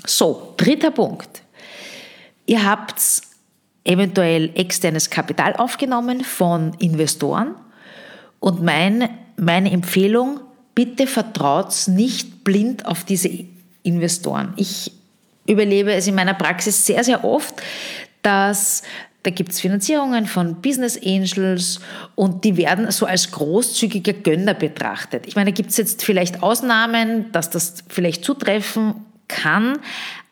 So, 0.06 0.54
dritter 0.56 0.92
Punkt. 0.92 1.42
Ihr 2.46 2.64
habt 2.64 2.96
eventuell 3.84 4.52
externes 4.56 5.10
Kapital 5.10 5.58
aufgenommen 5.58 6.24
von 6.24 6.74
Investoren. 6.76 7.56
Und 8.40 8.64
mein, 8.64 9.10
meine 9.36 9.72
Empfehlung, 9.72 10.40
bitte 10.76 11.08
vertraut 11.08 11.74
nicht 11.88 12.46
blind 12.46 12.86
auf 12.86 13.04
diese 13.04 13.30
Investoren. 13.84 14.54
Ich 14.56 14.94
überlebe 15.46 15.92
es 15.92 16.08
in 16.08 16.16
meiner 16.16 16.36
Praxis 16.36 16.86
sehr, 16.86 17.04
sehr 17.04 17.26
oft, 17.26 17.62
dass 18.22 18.82
da 19.24 19.32
gibt 19.32 19.52
es 19.52 19.62
Finanzierungen 19.62 20.26
von 20.28 20.62
Business 20.62 21.00
Angels 21.04 21.80
und 22.16 22.44
die 22.44 22.58
werden 22.58 22.92
so 22.92 23.06
als 23.06 23.32
großzügiger 23.32 24.14
Gönner 24.14 24.54
betrachtet. 24.54 25.26
Ich 25.28 25.36
meine, 25.36 25.52
da 25.52 25.56
gibt 25.56 25.70
es 25.70 25.78
jetzt 25.78 26.04
vielleicht 26.04 26.44
Ausnahmen, 26.44 27.32
dass 27.32 27.50
das 27.50 27.84
vielleicht 27.88 28.26
zutreffen 28.26 28.96
kann, 29.30 29.80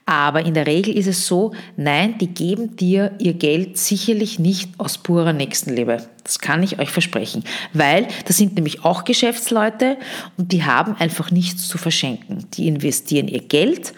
aber 0.05 0.45
in 0.45 0.53
der 0.53 0.67
Regel 0.67 0.97
ist 0.97 1.07
es 1.07 1.25
so, 1.25 1.53
nein, 1.77 2.17
die 2.17 2.27
geben 2.27 2.75
dir 2.75 3.13
ihr 3.19 3.33
Geld 3.33 3.77
sicherlich 3.77 4.39
nicht 4.39 4.71
aus 4.77 4.97
purer 4.97 5.31
Nächstenliebe. 5.31 6.05
Das 6.23 6.39
kann 6.39 6.63
ich 6.63 6.79
euch 6.79 6.89
versprechen. 6.89 7.45
Weil 7.71 8.07
das 8.25 8.35
sind 8.35 8.55
nämlich 8.55 8.83
auch 8.83 9.05
Geschäftsleute 9.05 9.95
und 10.37 10.51
die 10.51 10.65
haben 10.65 10.95
einfach 10.97 11.31
nichts 11.31 11.69
zu 11.69 11.77
verschenken. 11.77 12.45
Die 12.55 12.67
investieren 12.67 13.29
ihr 13.29 13.41
Geld 13.41 13.93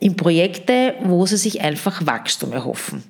in 0.00 0.16
Projekte, 0.16 0.94
wo 1.02 1.24
sie 1.24 1.38
sich 1.38 1.62
einfach 1.62 2.04
Wachstum 2.04 2.52
erhoffen. 2.52 3.02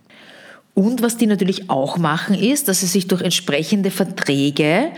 Und 0.79 1.03
was 1.03 1.17
die 1.17 1.27
natürlich 1.27 1.71
auch 1.71 1.97
machen, 1.97 2.37
ist, 2.37 2.69
dass 2.69 2.83
sie 2.83 2.87
sich 2.87 3.09
durch 3.09 3.21
entsprechende 3.21 3.91
Verträge 3.91 4.93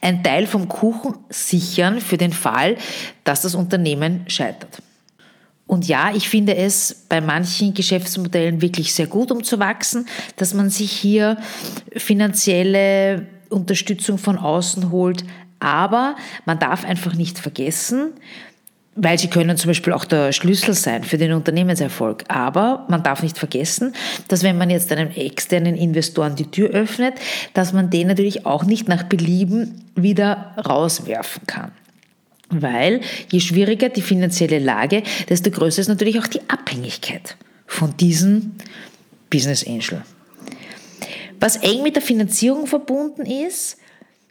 einen 0.00 0.22
Teil 0.22 0.46
vom 0.46 0.66
Kuchen 0.66 1.14
sichern 1.28 2.00
für 2.00 2.16
den 2.16 2.32
Fall, 2.32 2.78
dass 3.22 3.42
das 3.42 3.54
Unternehmen 3.54 4.24
scheitert. 4.28 4.80
Und 5.66 5.86
ja, 5.88 6.10
ich 6.14 6.30
finde 6.30 6.56
es 6.56 7.04
bei 7.10 7.20
manchen 7.20 7.74
Geschäftsmodellen 7.74 8.62
wirklich 8.62 8.94
sehr 8.94 9.08
gut, 9.08 9.30
um 9.30 9.44
zu 9.44 9.58
wachsen, 9.58 10.06
dass 10.36 10.54
man 10.54 10.70
sich 10.70 10.90
hier 10.90 11.36
finanzielle 11.94 13.26
Unterstützung 13.50 14.16
von 14.16 14.38
außen 14.38 14.90
holt. 14.90 15.22
Aber 15.60 16.16
man 16.46 16.58
darf 16.58 16.86
einfach 16.86 17.12
nicht 17.12 17.38
vergessen, 17.38 18.12
weil 18.96 19.18
sie 19.18 19.28
können 19.28 19.56
zum 19.58 19.68
Beispiel 19.68 19.92
auch 19.92 20.06
der 20.06 20.32
Schlüssel 20.32 20.74
sein 20.74 21.04
für 21.04 21.18
den 21.18 21.32
Unternehmenserfolg. 21.32 22.24
Aber 22.28 22.86
man 22.88 23.02
darf 23.02 23.22
nicht 23.22 23.38
vergessen, 23.38 23.94
dass 24.28 24.42
wenn 24.42 24.56
man 24.56 24.70
jetzt 24.70 24.90
einem 24.90 25.10
externen 25.10 25.76
Investoren 25.76 26.34
die 26.34 26.50
Tür 26.50 26.70
öffnet, 26.70 27.14
dass 27.52 27.74
man 27.74 27.90
den 27.90 28.08
natürlich 28.08 28.46
auch 28.46 28.64
nicht 28.64 28.88
nach 28.88 29.02
Belieben 29.04 29.84
wieder 29.94 30.54
rauswerfen 30.66 31.46
kann. 31.46 31.72
Weil 32.48 33.00
je 33.30 33.40
schwieriger 33.40 33.90
die 33.90 34.02
finanzielle 34.02 34.58
Lage, 34.58 35.02
desto 35.28 35.50
größer 35.50 35.82
ist 35.82 35.88
natürlich 35.88 36.18
auch 36.18 36.26
die 36.26 36.48
Abhängigkeit 36.48 37.36
von 37.66 37.96
diesem 37.96 38.52
Business 39.28 39.66
Angel. 39.66 40.02
Was 41.38 41.56
eng 41.56 41.82
mit 41.82 41.96
der 41.96 42.02
Finanzierung 42.02 42.66
verbunden 42.66 43.26
ist, 43.26 43.76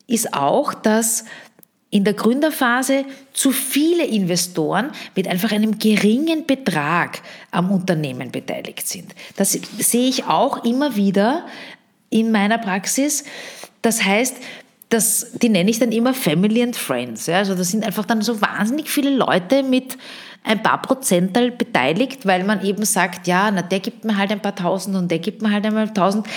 ist 0.08 0.34
auch, 0.34 0.74
dass 0.74 1.26
in 1.96 2.04
der 2.04 2.14
Gründerphase 2.14 3.06
zu 3.32 3.52
viele 3.52 4.06
Investoren 4.06 4.92
mit 5.16 5.30
einfach 5.30 5.54
einem 5.54 5.80
geringen 5.80 6.46
Betrag 6.46 7.22
am 7.52 7.72
Unternehmen 7.72 8.32
beteiligt 8.32 8.86
sind. 8.86 9.16
Das 9.38 9.54
sehe 9.54 10.10
ich 10.10 10.26
auch 10.26 10.66
immer 10.66 10.98
wieder 10.98 11.46
in 12.10 12.32
meiner 12.32 12.58
Praxis. 12.58 13.24
Das 13.82 14.04
heißt, 14.04 14.36
das, 14.90 15.32
die 15.42 15.48
nenne 15.48 15.70
ich 15.70 15.80
dann 15.80 15.94
immer 15.94 16.14
Family 16.14 16.62
and 16.64 16.76
Friends. 16.76 17.30
Also 17.30 17.56
das 17.56 17.72
sind 17.72 17.86
einfach 17.86 18.06
dann 18.06 18.22
so 18.22 18.42
wahnsinnig 18.42 18.90
viele 18.90 19.12
Leute 19.12 19.64
mit 19.64 19.98
ein 20.44 20.62
paar 20.62 20.82
Prozentteil 20.82 21.52
beteiligt, 21.52 22.26
weil 22.26 22.44
man 22.44 22.62
eben 22.66 22.84
sagt, 22.84 23.26
ja, 23.26 23.50
na, 23.52 23.62
der 23.62 23.80
gibt 23.80 24.04
mir 24.04 24.18
halt 24.18 24.34
ein 24.34 24.42
paar 24.42 24.56
Tausend 24.56 24.98
und 24.98 25.10
der 25.10 25.20
gibt 25.20 25.42
mir 25.42 25.50
halt 25.50 25.66
einmal 25.66 25.94
Tausend. 25.94 26.28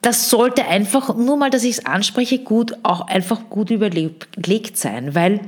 Das 0.00 0.30
sollte 0.30 0.64
einfach, 0.66 1.16
nur 1.16 1.36
mal, 1.36 1.50
dass 1.50 1.64
ich 1.64 1.78
es 1.78 1.86
anspreche, 1.86 2.38
gut, 2.38 2.76
auch 2.82 3.00
einfach 3.08 3.50
gut 3.50 3.70
überlegt 3.70 4.76
sein, 4.76 5.14
weil 5.14 5.40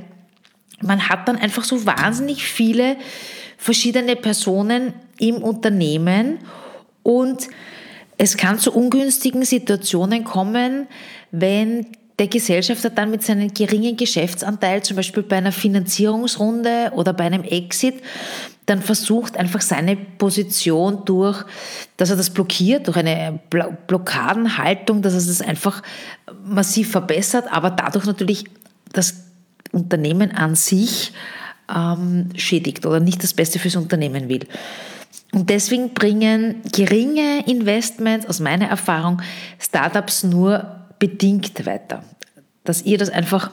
man 0.81 1.09
hat 1.09 1.27
dann 1.27 1.37
einfach 1.37 1.63
so 1.63 1.85
wahnsinnig 1.85 2.43
viele 2.43 2.97
verschiedene 3.57 4.15
Personen 4.15 4.93
im 5.19 5.37
Unternehmen 5.37 6.39
und 7.03 7.47
es 8.17 8.37
kann 8.37 8.59
zu 8.59 8.71
ungünstigen 8.71 9.45
Situationen 9.45 10.23
kommen, 10.23 10.87
wenn 11.31 11.87
der 12.21 12.27
Gesellschafter 12.27 12.91
dann 12.91 13.09
mit 13.09 13.23
seinem 13.23 13.51
geringen 13.51 13.97
Geschäftsanteil, 13.97 14.83
zum 14.83 14.95
Beispiel 14.95 15.23
bei 15.23 15.37
einer 15.37 15.51
Finanzierungsrunde 15.51 16.91
oder 16.93 17.13
bei 17.13 17.23
einem 17.23 17.43
Exit, 17.43 17.95
dann 18.67 18.83
versucht 18.83 19.37
einfach 19.37 19.61
seine 19.61 19.95
Position 19.95 21.03
durch, 21.05 21.43
dass 21.97 22.11
er 22.11 22.17
das 22.17 22.29
blockiert, 22.29 22.85
durch 22.85 22.97
eine 22.97 23.39
Blockadenhaltung, 23.87 25.01
dass 25.01 25.13
er 25.13 25.19
das 25.19 25.41
einfach 25.41 25.81
massiv 26.45 26.91
verbessert, 26.91 27.51
aber 27.51 27.71
dadurch 27.71 28.05
natürlich 28.05 28.43
das 28.93 29.15
Unternehmen 29.71 30.29
an 30.29 30.53
sich 30.53 31.13
ähm, 31.75 32.29
schädigt 32.35 32.85
oder 32.85 32.99
nicht 32.99 33.23
das 33.23 33.33
Beste 33.33 33.57
fürs 33.57 33.77
Unternehmen 33.77 34.29
will. 34.29 34.45
Und 35.31 35.49
deswegen 35.49 35.95
bringen 35.95 36.61
geringe 36.71 37.47
Investments 37.47 38.27
aus 38.27 38.39
meiner 38.39 38.67
Erfahrung 38.67 39.23
Startups 39.57 40.23
nur 40.23 40.81
bedingt 40.99 41.65
weiter. 41.65 42.03
Dass 42.63 42.83
ihr 42.83 42.97
das 42.97 43.09
einfach 43.09 43.51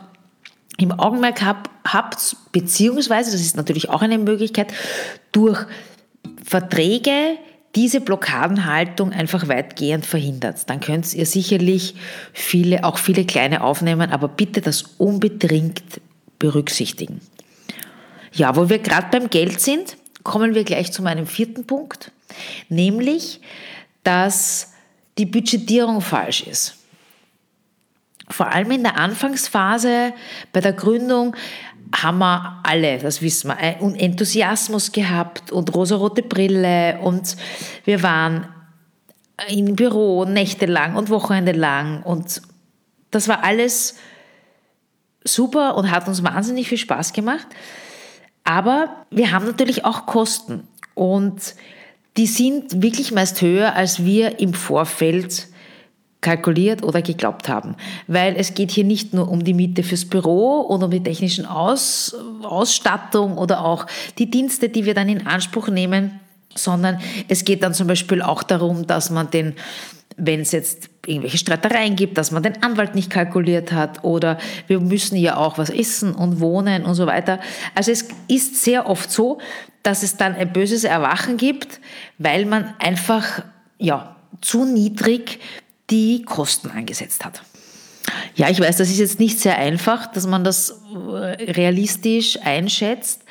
im 0.79 0.93
Augenmerk 0.93 1.43
habt, 1.43 2.37
beziehungsweise, 2.53 3.33
das 3.33 3.41
ist 3.41 3.57
natürlich 3.57 3.91
auch 3.91 4.03
eine 4.03 4.19
Möglichkeit, 4.19 4.73
durch 5.33 5.67
Verträge, 6.45 7.37
diese 7.75 8.00
Blockadenhaltung 8.00 9.12
einfach 9.12 9.49
weitgehend 9.49 10.07
verhindert. 10.07 10.71
Dann 10.71 10.81
könnt 10.81 11.12
ihr 11.15 11.27
sicherlich 11.27 11.95
viele, 12.33 12.85
auch 12.85 12.99
viele 12.99 13.25
kleine 13.25 13.62
aufnehmen, 13.62 14.11
aber 14.11 14.29
bitte 14.29 14.61
das 14.61 14.83
unbedingt 14.99 15.83
berücksichtigen. 16.38 17.21
Ja, 18.33 18.57
wo 18.57 18.69
wir 18.69 18.79
gerade 18.79 19.09
beim 19.11 19.31
Geld 19.31 19.61
sind, 19.61 19.97
kommen 20.23 20.55
wir 20.55 20.65
gleich 20.65 20.93
zu 20.93 21.03
meinem 21.03 21.27
vierten 21.27 21.67
Punkt, 21.67 22.12
nämlich, 22.69 23.41
dass 24.05 24.73
die 25.19 25.27
Budgetierung 25.27 26.00
falsch 26.00 26.43
ist. 26.43 26.77
Vor 28.30 28.52
allem 28.52 28.70
in 28.70 28.82
der 28.82 28.99
Anfangsphase 28.99 30.12
bei 30.52 30.61
der 30.61 30.73
Gründung 30.73 31.35
haben 31.94 32.18
wir 32.18 32.61
alle, 32.64 32.99
das 32.99 33.23
wissen 33.23 33.49
wir, 33.49 33.56
einen 33.56 33.94
Enthusiasmus 33.94 34.92
gehabt 34.92 35.50
und 35.50 35.75
rosarote 35.75 36.23
Brille 36.23 36.99
und 37.00 37.37
wir 37.85 38.02
waren 38.02 38.49
im 39.49 39.76
Büro 39.76 40.25
nächtelang 40.25 40.97
und 40.97 41.11
wochenendelang 41.11 42.02
und 42.02 42.42
das 43.11 43.28
war 43.28 43.44
alles 43.44 43.97
super 45.25 45.76
und 45.76 45.90
hat 45.90 46.08
uns 46.08 46.23
wahnsinnig 46.23 46.68
viel 46.68 46.78
Spaß 46.78 47.12
gemacht. 47.12 47.47
Aber 48.44 49.06
wir 49.11 49.30
haben 49.30 49.47
natürlich 49.47 49.85
auch 49.85 50.06
Kosten 50.06 50.66
und 50.94 51.54
die 52.16 52.26
sind 52.26 52.82
wirklich 52.82 53.12
meist 53.12 53.40
höher, 53.40 53.75
als 53.75 54.04
wir 54.04 54.40
im 54.40 54.54
Vorfeld 54.54 55.48
kalkuliert 56.21 56.83
oder 56.83 57.01
geglaubt 57.03 57.49
haben. 57.49 57.77
Weil 58.07 58.35
es 58.37 58.55
geht 58.55 58.71
hier 58.71 58.85
nicht 58.85 59.15
nur 59.15 59.29
um 59.29 59.45
die 59.45 59.55
Miete 59.55 59.83
fürs 59.83 60.05
Büro 60.05 60.61
und 60.61 60.83
um 60.83 60.91
die 60.91 61.03
technischen 61.03 61.47
Aus, 61.47 62.15
Ausstattung 62.43 63.39
oder 63.39 63.65
auch 63.65 63.87
die 64.19 64.31
Dienste, 64.31 64.69
die 64.69 64.85
wir 64.85 64.95
dann 64.95 65.09
in 65.09 65.27
Anspruch 65.27 65.69
nehmen, 65.69 66.21
sondern 66.55 66.99
es 67.29 67.45
geht 67.45 67.63
dann 67.63 67.75
zum 67.75 67.87
Beispiel 67.87 68.23
auch 68.23 68.43
darum, 68.43 68.87
dass 68.87 69.11
man 69.11 69.31
den 69.31 69.55
wenn 70.21 70.41
es 70.41 70.51
jetzt 70.51 70.91
irgendwelche 71.07 71.39
Streitereien 71.39 71.95
gibt, 71.95 72.19
dass 72.19 72.33
man 72.33 72.43
den 72.43 72.61
Anwalt 72.63 72.97
nicht 72.97 73.09
kalkuliert 73.09 73.71
hat 73.73 74.03
oder 74.03 74.37
wir 74.67 74.81
müssen 74.81 75.17
ja 75.17 75.37
auch 75.37 75.59
was 75.59 75.71
essen 75.71 76.13
und 76.13 76.41
wohnen 76.41 76.85
und 76.85 76.95
so 76.95 77.07
weiter. 77.07 77.39
Also 77.77 77.93
es 77.93 78.09
ist 78.27 78.63
sehr 78.63 78.89
oft 78.89 79.11
so, 79.11 79.39
dass 79.85 80.03
es 80.03 80.17
dann 80.17 80.35
ein 80.35 80.53
böses 80.53 80.83
Erwachen 80.83 81.37
gibt, 81.37 81.81
weil 82.19 82.47
man 82.47 82.75
einfach 82.81 83.45
ja, 83.79 84.17
zu 84.41 84.65
niedrig 84.65 85.39
die 85.90 86.23
Kosten 86.23 86.71
angesetzt 86.71 87.25
hat. 87.25 87.42
Ja, 88.35 88.49
ich 88.49 88.61
weiß, 88.61 88.76
das 88.76 88.88
ist 88.88 88.99
jetzt 88.99 89.21
nicht 89.21 89.38
sehr 89.38 89.59
einfach, 89.59 90.11
dass 90.11 90.26
man 90.26 90.45
das 90.45 90.83
äh, 90.92 91.52
realistisch 91.52 92.38
einschätzt, 92.42 93.23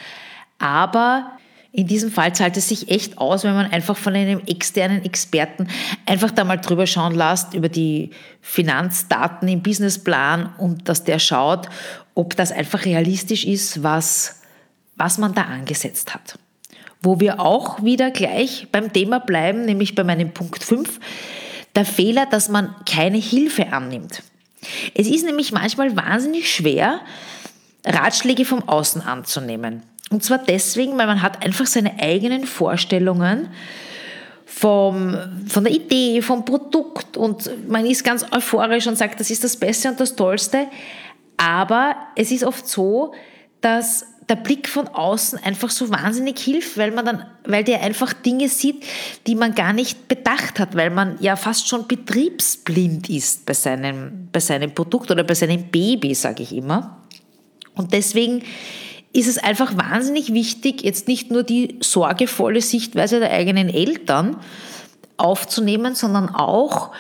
aber 0.60 1.38
in 1.72 1.86
diesem 1.86 2.12
Fall 2.12 2.34
zahlt 2.34 2.58
es 2.58 2.70
sich 2.70 2.90
echt 2.90 3.18
aus, 3.18 3.44
wenn 3.44 3.54
man 3.54 3.72
einfach 3.72 3.96
von 3.96 4.16
einem 4.16 4.42
externen 4.48 5.06
Experten 5.06 5.68
einfach 6.06 6.32
da 6.32 6.44
mal 6.44 6.58
drüber 6.58 6.88
schauen 6.88 7.14
lässt 7.14 7.54
über 7.54 7.70
die 7.70 8.12
Finanzdaten 8.42 9.48
im 9.48 9.62
Businessplan 9.62 10.54
und 10.58 10.90
dass 10.90 11.04
der 11.04 11.20
schaut, 11.20 11.70
ob 12.16 12.36
das 12.36 12.52
einfach 12.52 12.86
realistisch 12.86 13.46
ist, 13.46 13.84
was, 13.84 14.42
was 14.96 15.20
man 15.20 15.36
da 15.36 15.44
angesetzt 15.44 16.16
hat. 16.16 16.40
Wo 17.02 17.20
wir 17.20 17.40
auch 17.40 17.84
wieder 17.84 18.10
gleich 18.10 18.68
beim 18.72 18.92
Thema 18.92 19.20
bleiben, 19.20 19.66
nämlich 19.66 19.94
bei 19.94 20.04
meinem 20.04 20.32
Punkt 20.32 20.64
5, 20.64 21.00
der 21.78 21.86
Fehler, 21.86 22.26
dass 22.26 22.50
man 22.50 22.76
keine 22.86 23.18
Hilfe 23.18 23.72
annimmt. 23.72 24.24
Es 24.94 25.08
ist 25.08 25.26
nämlich 25.26 25.52
manchmal 25.52 25.96
wahnsinnig 25.96 26.52
schwer, 26.52 27.00
Ratschläge 27.86 28.44
vom 28.44 28.68
Außen 28.68 29.02
anzunehmen. 29.02 29.84
Und 30.10 30.24
zwar 30.24 30.40
deswegen, 30.40 30.98
weil 30.98 31.08
man 31.08 31.22
hat 31.22 31.44
einfach 31.44 31.68
seine 31.68 32.00
eigenen 32.00 32.46
Vorstellungen 32.46 33.50
vom, 34.46 35.18
von 35.48 35.64
der 35.64 35.74
Idee, 35.74 36.22
vom 36.22 36.44
Produkt 36.46 37.16
und 37.16 37.70
man 37.70 37.86
ist 37.86 38.04
ganz 38.04 38.26
euphorisch 38.32 38.88
und 38.88 38.98
sagt, 38.98 39.20
das 39.20 39.30
ist 39.30 39.44
das 39.44 39.58
Beste 39.58 39.90
und 39.90 40.00
das 40.00 40.16
Tollste. 40.16 40.68
Aber 41.38 41.96
es 42.16 42.32
ist 42.32 42.44
oft 42.44 42.68
so, 42.68 43.14
dass 43.62 44.06
der 44.30 44.36
Blick 44.36 44.68
von 44.68 44.88
außen 44.88 45.40
einfach 45.40 45.70
so 45.70 45.90
wahnsinnig 45.90 46.40
hilft, 46.40 46.78
weil 46.78 46.92
man 46.92 47.06
dann, 47.06 47.26
weil 47.46 47.64
der 47.64 47.82
einfach 47.82 48.12
Dinge 48.12 48.50
sieht, 48.50 48.84
die 49.26 49.36
man 49.36 49.56
gar 49.56 49.72
nicht 49.72 50.08
bedacht 50.10 50.60
hat, 50.60 50.76
weil 50.76 50.90
man 50.90 51.18
ja 51.22 51.38
fast 51.38 51.68
schon 51.68 51.88
betriebsblind 51.88 53.10
ist 53.10 53.46
bei 53.46 53.54
seinem, 53.54 54.28
bei 54.32 54.42
seinem 54.42 54.74
Produkt 54.74 55.12
oder 55.12 55.24
bei 55.24 55.34
seinem 55.34 55.70
Baby, 55.70 56.14
sage 56.14 56.44
ich 56.44 56.54
immer. 56.54 56.98
Und 57.76 57.94
deswegen 57.94 58.44
ist 59.14 59.28
es 59.28 59.38
einfach 59.38 59.78
wahnsinnig 59.78 60.34
wichtig, 60.34 60.84
jetzt 60.84 61.08
nicht 61.08 61.32
nur 61.32 61.44
die 61.44 61.78
sorgevolle 61.80 62.62
Sichtweise 62.62 63.20
der 63.20 63.32
eigenen 63.32 63.70
Eltern 63.70 64.38
aufzunehmen, 65.16 65.96
sondern 65.96 66.30
auch 66.30 66.92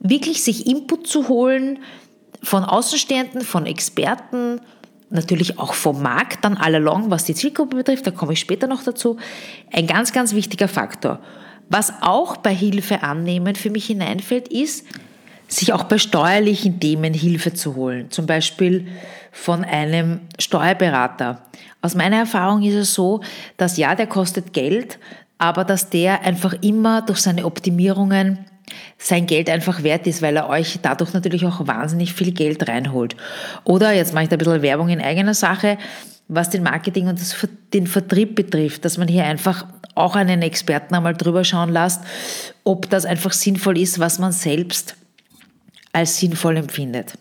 wirklich 0.00 0.42
sich 0.42 0.66
Input 0.66 1.06
zu 1.06 1.28
holen 1.28 1.78
von 2.42 2.64
Außenstehenden, 2.64 3.42
von 3.42 3.66
Experten, 3.66 4.60
natürlich 5.12 5.58
auch 5.58 5.74
vom 5.74 6.02
Markt 6.02 6.44
dann 6.44 6.56
all 6.56 6.84
was 6.84 7.24
die 7.24 7.34
Zielgruppe 7.34 7.76
betrifft, 7.76 8.06
da 8.06 8.10
komme 8.10 8.32
ich 8.32 8.40
später 8.40 8.66
noch 8.66 8.82
dazu, 8.82 9.18
ein 9.72 9.86
ganz, 9.86 10.12
ganz 10.12 10.34
wichtiger 10.34 10.68
Faktor. 10.68 11.20
Was 11.68 11.92
auch 12.00 12.36
bei 12.36 12.54
Hilfe 12.54 13.02
annehmen 13.02 13.54
für 13.54 13.70
mich 13.70 13.86
hineinfällt, 13.86 14.48
ist, 14.48 14.86
sich 15.48 15.72
auch 15.72 15.84
bei 15.84 15.98
steuerlichen 15.98 16.80
Themen 16.80 17.14
Hilfe 17.14 17.52
zu 17.52 17.74
holen. 17.74 18.10
Zum 18.10 18.26
Beispiel 18.26 18.86
von 19.30 19.64
einem 19.64 20.20
Steuerberater. 20.38 21.42
Aus 21.82 21.94
meiner 21.94 22.18
Erfahrung 22.18 22.62
ist 22.62 22.74
es 22.74 22.94
so, 22.94 23.20
dass 23.56 23.76
ja, 23.76 23.94
der 23.94 24.06
kostet 24.06 24.52
Geld, 24.52 24.98
aber 25.38 25.64
dass 25.64 25.90
der 25.90 26.22
einfach 26.22 26.54
immer 26.62 27.02
durch 27.02 27.18
seine 27.18 27.44
Optimierungen 27.44 28.38
sein 28.98 29.26
Geld 29.26 29.50
einfach 29.50 29.82
wert 29.82 30.06
ist, 30.06 30.22
weil 30.22 30.36
er 30.36 30.48
euch 30.48 30.78
dadurch 30.82 31.12
natürlich 31.12 31.44
auch 31.44 31.66
wahnsinnig 31.66 32.12
viel 32.12 32.32
Geld 32.32 32.68
reinholt. 32.68 33.16
Oder, 33.64 33.92
jetzt 33.92 34.14
mache 34.14 34.24
ich 34.24 34.30
da 34.30 34.36
ein 34.36 34.38
bisschen 34.38 34.62
Werbung 34.62 34.88
in 34.88 35.00
eigener 35.00 35.34
Sache, 35.34 35.78
was 36.28 36.50
den 36.50 36.62
Marketing 36.62 37.08
und 37.08 37.20
das, 37.20 37.36
den 37.72 37.86
Vertrieb 37.86 38.34
betrifft, 38.34 38.84
dass 38.84 38.98
man 38.98 39.08
hier 39.08 39.24
einfach 39.24 39.66
auch 39.94 40.16
einen 40.16 40.42
Experten 40.42 40.94
einmal 40.94 41.14
drüber 41.14 41.44
schauen 41.44 41.72
lässt, 41.72 42.00
ob 42.64 42.88
das 42.88 43.04
einfach 43.04 43.32
sinnvoll 43.32 43.78
ist, 43.78 43.98
was 43.98 44.18
man 44.18 44.32
selbst 44.32 44.96
als 45.92 46.18
sinnvoll 46.18 46.56
empfindet. 46.56 47.18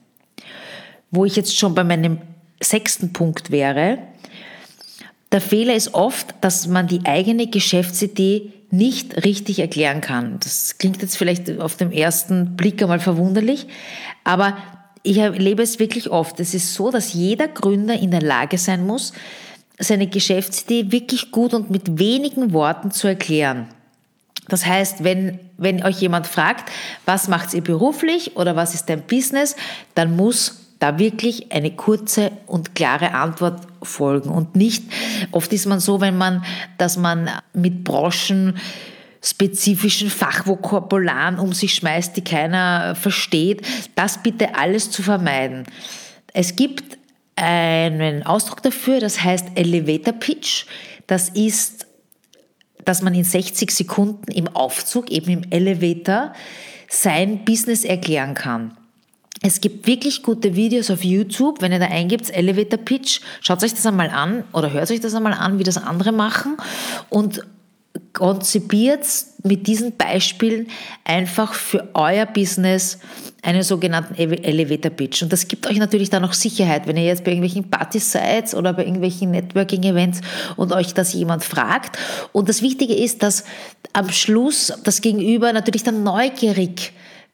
Wo 1.09 1.25
ich 1.25 1.35
jetzt 1.35 1.57
schon 1.57 1.75
bei 1.75 1.83
meinem 1.83 2.19
sechsten 2.61 3.11
Punkt 3.11 3.51
wäre, 3.51 3.97
der 5.31 5.41
Fehler 5.41 5.75
ist 5.75 5.93
oft, 5.93 6.35
dass 6.41 6.67
man 6.67 6.87
die 6.87 7.05
eigene 7.05 7.47
Geschäftsidee 7.47 8.53
nicht 8.71 9.25
richtig 9.25 9.59
erklären 9.59 10.01
kann. 10.01 10.37
Das 10.39 10.77
klingt 10.77 11.01
jetzt 11.01 11.17
vielleicht 11.17 11.59
auf 11.59 11.75
den 11.75 11.91
ersten 11.91 12.55
Blick 12.55 12.81
einmal 12.81 12.99
verwunderlich, 12.99 13.67
aber 14.23 14.57
ich 15.03 15.17
erlebe 15.17 15.63
es 15.63 15.79
wirklich 15.79 16.09
oft. 16.09 16.39
Es 16.39 16.53
ist 16.53 16.73
so, 16.73 16.91
dass 16.91 17.13
jeder 17.13 17.47
Gründer 17.47 17.95
in 17.95 18.11
der 18.11 18.21
Lage 18.21 18.57
sein 18.57 18.85
muss, 18.85 19.13
seine 19.79 20.07
Geschäftsidee 20.07 20.91
wirklich 20.91 21.31
gut 21.31 21.53
und 21.53 21.71
mit 21.71 21.97
wenigen 21.97 22.53
Worten 22.53 22.91
zu 22.91 23.07
erklären. 23.07 23.67
Das 24.47 24.65
heißt, 24.65 25.03
wenn, 25.03 25.39
wenn 25.57 25.83
euch 25.83 26.01
jemand 26.01 26.27
fragt, 26.27 26.71
was 27.05 27.27
macht 27.27 27.53
ihr 27.53 27.61
beruflich 27.61 28.35
oder 28.35 28.55
was 28.55 28.75
ist 28.75 28.89
dein 28.89 29.01
Business, 29.01 29.55
dann 29.95 30.15
muss 30.15 30.60
da 30.81 30.97
wirklich 30.97 31.51
eine 31.51 31.69
kurze 31.69 32.31
und 32.47 32.73
klare 32.73 33.13
Antwort 33.13 33.61
folgen 33.83 34.31
und 34.31 34.55
nicht, 34.55 34.83
oft 35.31 35.53
ist 35.53 35.67
man 35.67 35.79
so, 35.79 36.01
wenn 36.01 36.17
man, 36.17 36.43
dass 36.79 36.97
man 36.97 37.29
mit 37.53 37.83
Branchen 37.83 38.57
spezifischen 39.23 40.09
Fachvokabularen 40.09 41.37
um 41.37 41.53
sich 41.53 41.75
schmeißt, 41.75 42.17
die 42.17 42.23
keiner 42.23 42.95
versteht, 42.95 43.61
das 43.93 44.23
bitte 44.23 44.55
alles 44.55 44.89
zu 44.89 45.03
vermeiden. 45.03 45.65
Es 46.33 46.55
gibt 46.55 46.97
einen 47.35 48.25
Ausdruck 48.25 48.63
dafür, 48.63 48.99
das 48.99 49.23
heißt 49.23 49.49
Elevator 49.53 50.13
Pitch. 50.13 50.65
Das 51.05 51.29
ist, 51.29 51.85
dass 52.85 53.03
man 53.03 53.13
in 53.13 53.23
60 53.23 53.69
Sekunden 53.69 54.31
im 54.31 54.47
Aufzug, 54.47 55.11
eben 55.11 55.29
im 55.29 55.43
Elevator, 55.51 56.33
sein 56.89 57.45
Business 57.45 57.83
erklären 57.83 58.33
kann. 58.33 58.75
Es 59.43 59.59
gibt 59.59 59.87
wirklich 59.87 60.21
gute 60.21 60.55
Videos 60.55 60.91
auf 60.91 61.03
YouTube, 61.03 61.61
wenn 61.61 61.71
ihr 61.71 61.79
da 61.79 61.87
eingibt, 61.87 62.29
Elevator 62.29 62.77
Pitch, 62.77 63.21
schaut 63.41 63.63
euch 63.63 63.73
das 63.73 63.85
einmal 63.87 64.09
an 64.09 64.43
oder 64.53 64.71
hört 64.71 64.91
euch 64.91 64.99
das 64.99 65.15
einmal 65.15 65.33
an, 65.33 65.57
wie 65.57 65.63
das 65.63 65.77
andere 65.77 66.11
machen 66.11 66.57
und 67.09 67.41
konzipiert 68.13 69.05
mit 69.43 69.65
diesen 69.65 69.97
Beispielen 69.97 70.67
einfach 71.03 71.55
für 71.55 71.89
euer 71.95 72.27
Business 72.27 72.99
einen 73.41 73.63
sogenannten 73.63 74.13
Elevator 74.13 74.91
Pitch. 74.91 75.23
Und 75.23 75.33
das 75.33 75.47
gibt 75.47 75.65
euch 75.65 75.77
natürlich 75.77 76.11
dann 76.11 76.23
auch 76.23 76.33
Sicherheit, 76.33 76.85
wenn 76.85 76.95
ihr 76.95 77.05
jetzt 77.05 77.23
bei 77.23 77.31
irgendwelchen 77.31 77.69
Partys 77.69 78.11
seid 78.11 78.53
oder 78.53 78.73
bei 78.73 78.83
irgendwelchen 78.83 79.31
Networking-Events 79.31 80.21
und 80.55 80.71
euch 80.71 80.93
das 80.93 81.13
jemand 81.13 81.43
fragt. 81.43 81.97
Und 82.31 82.47
das 82.47 82.61
Wichtige 82.61 82.93
ist, 82.93 83.23
dass 83.23 83.43
am 83.93 84.09
Schluss 84.09 84.71
das 84.83 85.01
Gegenüber 85.01 85.51
natürlich 85.51 85.83
dann 85.83 86.03
neugierig 86.03 86.93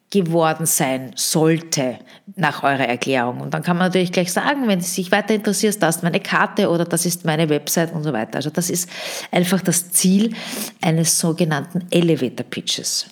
geworden 0.10 0.66
sein 0.66 1.12
sollte 1.16 2.00
nach 2.36 2.64
eurer 2.64 2.88
Erklärung. 2.88 3.42
Und 3.42 3.54
dann 3.54 3.62
kann 3.62 3.78
man 3.78 3.88
natürlich 3.88 4.14
gleich 4.14 4.32
sagen, 4.32 4.68
wenn 4.68 4.80
du 4.80 4.86
dich 4.86 5.12
weiter 5.12 5.34
interessierst, 5.34 5.84
das 5.84 5.98
ist 5.98 6.04
meine 6.04 6.22
Karte 6.22 6.70
oder 6.70 6.86
das 6.86 7.06
ist 7.06 7.26
meine 7.26 7.50
Website 7.50 7.94
und 7.94 8.04
so 8.04 8.14
weiter. 8.14 8.38
Also 8.38 8.50
das 8.50 8.70
ist 8.70 8.90
einfach 9.32 9.62
das 9.62 9.92
Ziel 9.92 10.34
eines 10.82 11.20
sogenannten 11.20 11.86
Elevator 11.92 12.46
Pitches. 12.46 13.08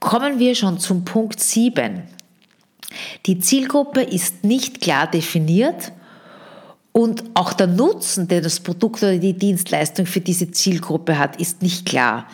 Kommen 0.00 0.38
wir 0.38 0.54
schon 0.54 0.78
zum 0.78 1.04
Punkt 1.04 1.38
7. 1.38 2.02
Die 3.26 3.38
Zielgruppe 3.38 4.02
ist 4.02 4.44
nicht 4.44 4.80
klar 4.80 5.08
definiert 5.08 5.92
und 6.92 7.24
auch 7.34 7.52
der 7.52 7.66
Nutzen, 7.66 8.28
der 8.28 8.40
das 8.40 8.60
Produkt 8.60 9.02
oder 9.02 9.18
die 9.18 9.32
Dienstleistung 9.32 10.06
für 10.06 10.20
diese 10.20 10.50
Zielgruppe 10.50 11.18
hat, 11.18 11.40
ist 11.40 11.62
nicht 11.62 11.86
klar. 11.86 12.26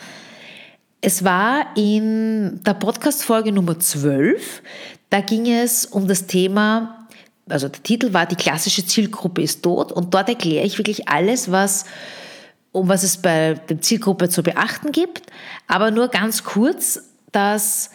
Es 1.03 1.23
war 1.23 1.75
in 1.75 2.63
der 2.63 2.75
Podcast-Folge 2.75 3.51
Nummer 3.51 3.79
12, 3.79 4.61
da 5.09 5.21
ging 5.21 5.51
es 5.51 5.87
um 5.87 6.07
das 6.07 6.27
Thema, 6.27 7.07
also 7.49 7.69
der 7.69 7.81
Titel 7.81 8.13
war 8.13 8.27
Die 8.27 8.35
klassische 8.35 8.85
Zielgruppe 8.85 9.41
ist 9.41 9.63
tot. 9.63 9.91
Und 9.91 10.13
dort 10.13 10.29
erkläre 10.29 10.63
ich 10.63 10.77
wirklich 10.77 11.09
alles, 11.09 11.51
was, 11.51 11.85
um 12.71 12.87
was 12.87 13.01
es 13.01 13.17
bei 13.17 13.55
der 13.55 13.81
Zielgruppe 13.81 14.29
zu 14.29 14.43
beachten 14.43 14.91
gibt, 14.91 15.23
aber 15.67 15.89
nur 15.89 16.07
ganz 16.09 16.43
kurz, 16.43 17.01
dass 17.31 17.89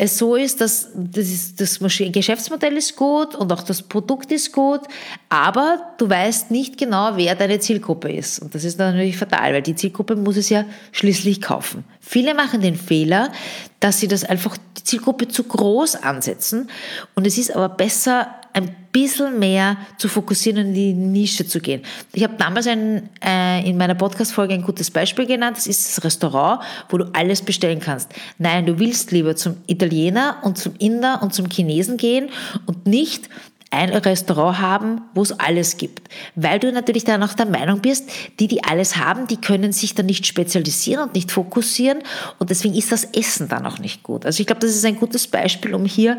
es 0.00 0.16
so 0.16 0.36
ist, 0.36 0.60
dass 0.60 0.90
das, 0.94 1.26
ist, 1.26 1.60
das 1.60 1.80
Geschäftsmodell 1.80 2.76
ist 2.76 2.94
gut 2.94 3.34
und 3.34 3.52
auch 3.52 3.64
das 3.64 3.82
Produkt 3.82 4.30
ist 4.30 4.52
gut, 4.52 4.82
aber 5.28 5.92
du 5.98 6.08
weißt 6.08 6.52
nicht 6.52 6.78
genau, 6.78 7.16
wer 7.16 7.34
deine 7.34 7.58
Zielgruppe 7.58 8.12
ist. 8.12 8.38
Und 8.38 8.54
das 8.54 8.62
ist 8.62 8.78
natürlich 8.78 9.16
fatal, 9.16 9.54
weil 9.54 9.62
die 9.62 9.74
Zielgruppe 9.74 10.14
muss 10.14 10.36
es 10.36 10.50
ja 10.50 10.64
schließlich 10.92 11.42
kaufen. 11.42 11.82
Viele 12.00 12.34
machen 12.34 12.60
den 12.60 12.76
Fehler, 12.76 13.32
dass 13.80 13.98
sie 13.98 14.06
das 14.06 14.22
einfach 14.22 14.56
die 14.78 14.84
Zielgruppe 14.84 15.26
zu 15.26 15.42
groß 15.42 15.96
ansetzen 15.96 16.70
und 17.16 17.26
es 17.26 17.36
ist 17.36 17.54
aber 17.54 17.68
besser, 17.68 18.28
ein 18.52 18.74
bisschen 18.92 19.38
mehr 19.38 19.76
zu 19.98 20.08
fokussieren 20.08 20.58
und 20.60 20.68
in 20.68 20.74
die 20.74 20.92
Nische 20.92 21.46
zu 21.46 21.60
gehen. 21.60 21.82
Ich 22.12 22.22
habe 22.22 22.34
damals 22.38 22.66
ein, 22.66 23.08
äh, 23.24 23.68
in 23.68 23.76
meiner 23.76 23.94
Podcast-Folge 23.94 24.54
ein 24.54 24.62
gutes 24.62 24.90
Beispiel 24.90 25.26
genannt. 25.26 25.56
Das 25.56 25.66
ist 25.66 25.86
das 25.86 26.04
Restaurant, 26.04 26.62
wo 26.88 26.98
du 26.98 27.04
alles 27.12 27.42
bestellen 27.42 27.80
kannst. 27.80 28.10
Nein, 28.38 28.66
du 28.66 28.78
willst 28.78 29.12
lieber 29.12 29.36
zum 29.36 29.58
Italiener 29.66 30.38
und 30.42 30.58
zum 30.58 30.74
Inder 30.78 31.20
und 31.22 31.34
zum 31.34 31.48
Chinesen 31.48 31.96
gehen 31.96 32.30
und 32.66 32.86
nicht 32.86 33.28
ein 33.70 33.90
Restaurant 33.90 34.60
haben, 34.60 35.02
wo 35.14 35.22
es 35.22 35.38
alles 35.38 35.76
gibt. 35.76 36.08
Weil 36.34 36.58
du 36.58 36.72
natürlich 36.72 37.04
dann 37.04 37.22
auch 37.22 37.34
der 37.34 37.46
Meinung 37.46 37.80
bist, 37.80 38.08
die, 38.40 38.48
die 38.48 38.64
alles 38.64 38.96
haben, 38.96 39.26
die 39.26 39.36
können 39.36 39.72
sich 39.72 39.94
dann 39.94 40.06
nicht 40.06 40.26
spezialisieren 40.26 41.02
und 41.02 41.14
nicht 41.14 41.30
fokussieren 41.30 41.98
und 42.38 42.48
deswegen 42.48 42.74
ist 42.74 42.92
das 42.92 43.04
Essen 43.04 43.48
dann 43.48 43.66
auch 43.66 43.78
nicht 43.78 44.02
gut. 44.02 44.24
Also 44.24 44.40
ich 44.40 44.46
glaube, 44.46 44.60
das 44.60 44.70
ist 44.70 44.84
ein 44.84 44.96
gutes 44.96 45.26
Beispiel, 45.26 45.74
um 45.74 45.84
hier 45.84 46.18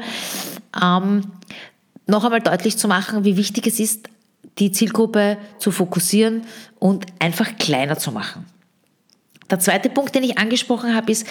ähm, 0.80 1.24
noch 2.10 2.24
einmal 2.24 2.42
deutlich 2.42 2.78
zu 2.78 2.88
machen, 2.88 3.24
wie 3.24 3.38
wichtig 3.38 3.68
es 3.68 3.80
ist, 3.80 4.10
die 4.58 4.72
Zielgruppe 4.72 5.38
zu 5.58 5.72
fokussieren 5.72 6.44
und 6.80 7.06
einfach 7.20 7.58
kleiner 7.58 7.98
zu 7.98 8.12
machen. 8.12 8.46
Der 9.50 9.60
zweite 9.60 9.90
Punkt, 9.90 10.14
den 10.14 10.24
ich 10.24 10.38
angesprochen 10.38 10.96
habe, 10.96 11.12
ist, 11.12 11.26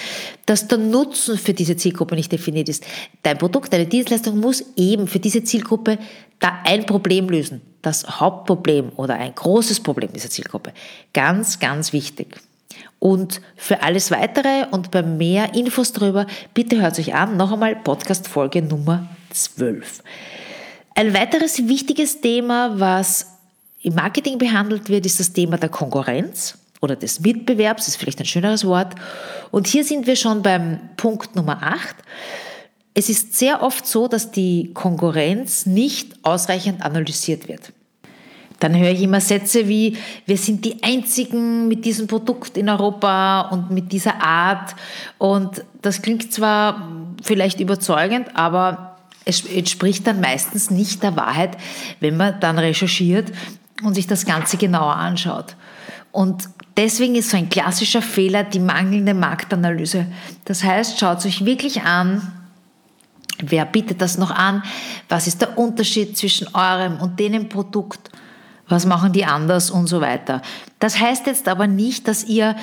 dass 0.45 0.67
der 0.67 0.79
Nutzen 0.79 1.39
für 1.39 1.55
diese 1.55 1.77
Zielgruppe 1.77 2.17
nicht 2.17 2.33
definiert 2.33 2.69
ist. 2.69 2.85
Dein 3.23 3.39
Produkt, 3.39 3.73
deine 3.73 3.87
Dienstleistung 3.87 4.41
muss 4.41 4.65
eben 4.77 5.07
für 5.07 5.21
diese 5.21 5.45
Zielgruppe 5.45 5.99
da 6.41 6.59
ein 6.65 6.85
Problem 6.85 7.29
lösen. 7.29 7.61
Das 7.81 8.21
Hauptproblem 8.21 8.91
oder 8.97 9.15
ein 9.15 9.35
großes 9.35 9.81
Problem 9.81 10.13
dieser 10.13 10.31
Zielgruppe. 10.31 10.73
Ganz, 11.13 11.61
ganz 11.61 11.93
wichtig. 11.93 12.41
Und 12.99 13.41
für 13.57 13.83
alles 13.83 14.11
weitere 14.11 14.67
und 14.73 14.91
bei 14.91 15.03
mehr 15.03 15.55
Infos 15.55 15.93
darüber, 15.93 16.27
bitte 16.55 16.81
hört 16.81 16.99
euch 16.99 17.15
an. 17.15 17.37
Noch 17.37 17.53
einmal 17.53 17.77
Podcast 17.77 18.27
Folge 18.27 18.63
Nummer 18.63 19.09
12. 19.31 20.03
Ein 20.99 21.15
weiteres 21.15 21.69
wichtiges 21.69 22.21
Thema, 22.21 22.81
was 22.81 23.39
im 23.83 23.95
Marketing 23.95 24.37
behandelt 24.37 24.89
wird, 24.89 25.07
ist 25.07 25.21
das 25.21 25.33
Thema 25.33 25.57
der 25.57 25.69
Konkurrenz 25.69 26.59
oder 26.81 26.97
des 26.97 27.23
Wettbewerbs, 27.23 27.87
ist 27.87 27.95
vielleicht 27.95 28.19
ein 28.19 28.27
schöneres 28.27 28.65
Wort. 28.65 28.97
Und 29.53 29.69
hier 29.69 29.85
sind 29.85 30.09
wir 30.09 30.17
schon 30.17 30.43
beim 30.43 30.81
Punkt 30.97 31.37
Nummer 31.37 31.63
8. 31.63 31.95
Es 32.95 33.09
ist 33.09 33.39
sehr 33.39 33.63
oft 33.63 33.87
so, 33.87 34.09
dass 34.09 34.33
die 34.33 34.73
Konkurrenz 34.75 35.67
nicht 35.67 36.17
ausreichend 36.25 36.83
analysiert 36.83 37.47
wird. 37.47 37.73
Dann 38.59 38.77
höre 38.77 38.91
ich 38.91 39.03
immer 39.03 39.21
Sätze 39.21 39.69
wie, 39.69 39.97
wir 40.27 40.37
sind 40.37 40.65
die 40.65 40.83
Einzigen 40.83 41.69
mit 41.69 41.85
diesem 41.85 42.09
Produkt 42.09 42.57
in 42.57 42.69
Europa 42.69 43.43
und 43.53 43.71
mit 43.71 43.93
dieser 43.93 44.21
Art. 44.21 44.75
Und 45.19 45.65
das 45.81 46.03
klingt 46.03 46.33
zwar 46.33 46.91
vielleicht 47.23 47.61
überzeugend, 47.61 48.35
aber 48.35 48.88
es 49.29 49.45
entspricht 49.45 50.07
dann 50.07 50.21
meistens 50.21 50.71
nicht 50.71 51.03
der 51.03 51.15
Wahrheit, 51.15 51.59
wenn 52.01 52.17
man 52.17 52.41
dann 52.41 52.59
recherchiert 52.59 53.31
und 53.83 53.95
sich 53.95 54.07
das 54.07 54.25
Ganze 54.25 54.57
genauer 54.57 54.97
anschaut. 54.97 55.55
Und 56.13 56.49
deswegen 56.79 57.15
ist 57.15 57.29
so 57.29 57.37
ein 57.37 57.51
klassischer 57.51 58.01
Fehler 58.01 58.43
die 58.43 58.59
mangelnde 58.59 59.13
Marktanalyse. 59.13 60.07
Das 60.47 60.65
heißt, 60.65 60.99
schaut 60.99 61.27
euch 61.27 61.45
wirklich 61.45 61.83
an, 61.83 62.33
wer 63.39 63.67
bietet 63.67 64.01
das 64.01 64.17
noch 64.17 64.31
an, 64.31 64.63
was 65.11 65.27
ist 65.27 65.43
der 65.43 65.59
Unterschied 65.59 66.17
zwischen 66.17 66.49
eurem 66.55 66.99
und 66.99 67.21
deinem 67.21 67.51
Produkt, 67.51 68.11
was 68.67 68.87
machen 68.87 69.13
die 69.13 69.27
anders 69.27 69.71
und 69.71 69.89
so 69.89 70.01
weiter. 70.01 70.41
Das 70.79 70.99
heißt 70.99 71.27
jetzt 71.27 71.49
aber 71.49 71.67
nicht, 71.67 72.09
dass 72.09 72.25
ihr 72.25 72.57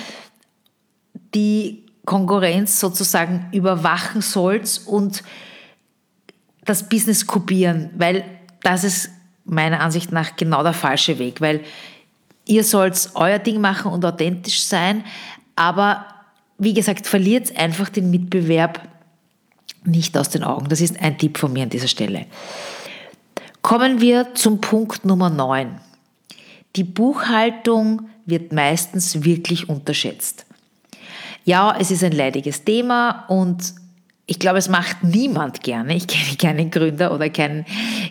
die 1.35 1.85
Konkurrenz 2.05 2.79
sozusagen 2.79 3.49
überwachen 3.51 4.21
sollt 4.21 4.81
und 4.87 5.23
das 6.65 6.89
Business 6.89 7.25
kopieren, 7.25 7.89
weil 7.97 8.23
das 8.63 8.83
ist 8.83 9.09
meiner 9.45 9.79
Ansicht 9.79 10.11
nach 10.11 10.35
genau 10.35 10.63
der 10.63 10.73
falsche 10.73 11.19
Weg, 11.19 11.39
weil 11.39 11.61
ihr 12.45 12.63
sollt 12.63 13.11
euer 13.13 13.39
Ding 13.39 13.61
machen 13.61 13.91
und 13.91 14.03
authentisch 14.03 14.63
sein, 14.63 15.03
aber 15.55 16.05
wie 16.57 16.73
gesagt, 16.73 17.07
verliert 17.07 17.55
einfach 17.57 17.89
den 17.89 18.09
Mitbewerb 18.09 18.87
nicht 19.83 20.17
aus 20.17 20.29
den 20.29 20.43
Augen. 20.43 20.69
Das 20.69 20.81
ist 20.81 20.99
ein 20.99 21.17
Tipp 21.17 21.37
von 21.37 21.53
mir 21.53 21.63
an 21.63 21.69
dieser 21.69 21.87
Stelle. 21.87 22.25
Kommen 23.61 24.01
wir 24.01 24.33
zum 24.35 24.61
Punkt 24.61 25.05
Nummer 25.05 25.29
9. 25.29 25.79
Die 26.75 26.83
Buchhaltung 26.83 28.09
wird 28.25 28.51
meistens 28.51 29.23
wirklich 29.23 29.69
unterschätzt. 29.69 30.45
Ja, 31.45 31.75
es 31.77 31.91
ist 31.91 32.03
ein 32.03 32.11
leidiges 32.11 32.63
Thema 32.63 33.25
und 33.27 33.75
ich 34.27 34.39
glaube, 34.39 34.57
es 34.57 34.69
macht 34.69 35.03
niemand 35.03 35.61
gerne. 35.61 35.95
Ich 35.95 36.07
kenne 36.07 36.35
keinen 36.37 36.71
Gründer 36.71 37.13
oder 37.13 37.29
keinen, 37.29 37.65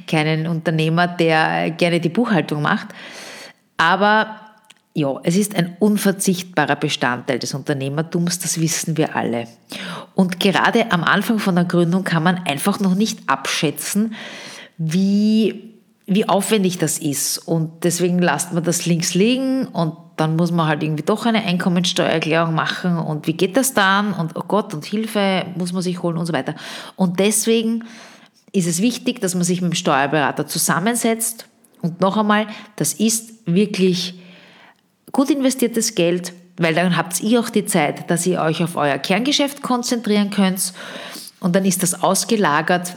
keinen 0.06 0.46
Unternehmer, 0.46 1.08
der 1.08 1.70
gerne 1.70 2.00
die 2.00 2.08
Buchhaltung 2.08 2.62
macht. 2.62 2.88
Aber 3.76 4.40
ja, 4.96 5.18
es 5.24 5.36
ist 5.36 5.56
ein 5.56 5.76
unverzichtbarer 5.80 6.76
Bestandteil 6.76 7.40
des 7.40 7.52
Unternehmertums, 7.52 8.38
das 8.38 8.60
wissen 8.60 8.96
wir 8.96 9.16
alle. 9.16 9.48
Und 10.14 10.38
gerade 10.38 10.92
am 10.92 11.02
Anfang 11.02 11.40
von 11.40 11.56
der 11.56 11.64
Gründung 11.64 12.04
kann 12.04 12.22
man 12.22 12.38
einfach 12.46 12.78
noch 12.78 12.94
nicht 12.94 13.28
abschätzen, 13.28 14.14
wie 14.78 15.73
wie 16.06 16.28
aufwendig 16.28 16.78
das 16.78 16.98
ist. 16.98 17.38
Und 17.38 17.84
deswegen 17.84 18.18
lasst 18.18 18.52
man 18.52 18.62
das 18.64 18.86
links 18.86 19.14
liegen 19.14 19.66
und 19.66 19.96
dann 20.16 20.36
muss 20.36 20.52
man 20.52 20.68
halt 20.68 20.82
irgendwie 20.82 21.02
doch 21.02 21.26
eine 21.26 21.44
Einkommensteuererklärung 21.44 22.54
machen 22.54 22.98
und 22.98 23.26
wie 23.26 23.32
geht 23.32 23.56
das 23.56 23.74
dann 23.74 24.12
und 24.12 24.36
oh 24.36 24.44
Gott 24.46 24.72
und 24.72 24.84
Hilfe 24.84 25.46
muss 25.56 25.72
man 25.72 25.82
sich 25.82 26.02
holen 26.02 26.16
und 26.16 26.26
so 26.26 26.32
weiter. 26.32 26.54
Und 26.94 27.18
deswegen 27.18 27.84
ist 28.52 28.68
es 28.68 28.80
wichtig, 28.80 29.20
dass 29.20 29.34
man 29.34 29.42
sich 29.42 29.60
mit 29.60 29.72
dem 29.72 29.74
Steuerberater 29.74 30.46
zusammensetzt 30.46 31.48
und 31.82 32.00
noch 32.00 32.16
einmal, 32.16 32.46
das 32.76 32.92
ist 32.94 33.32
wirklich 33.46 34.20
gut 35.10 35.30
investiertes 35.30 35.96
Geld, 35.96 36.32
weil 36.58 36.74
dann 36.74 36.96
habt 36.96 37.20
ihr 37.20 37.40
auch 37.40 37.50
die 37.50 37.66
Zeit, 37.66 38.08
dass 38.08 38.24
ihr 38.24 38.40
euch 38.40 38.62
auf 38.62 38.76
euer 38.76 38.98
Kerngeschäft 38.98 39.62
konzentrieren 39.62 40.30
könnt 40.30 40.72
und 41.40 41.56
dann 41.56 41.64
ist 41.64 41.82
das 41.82 42.02
ausgelagert 42.02 42.96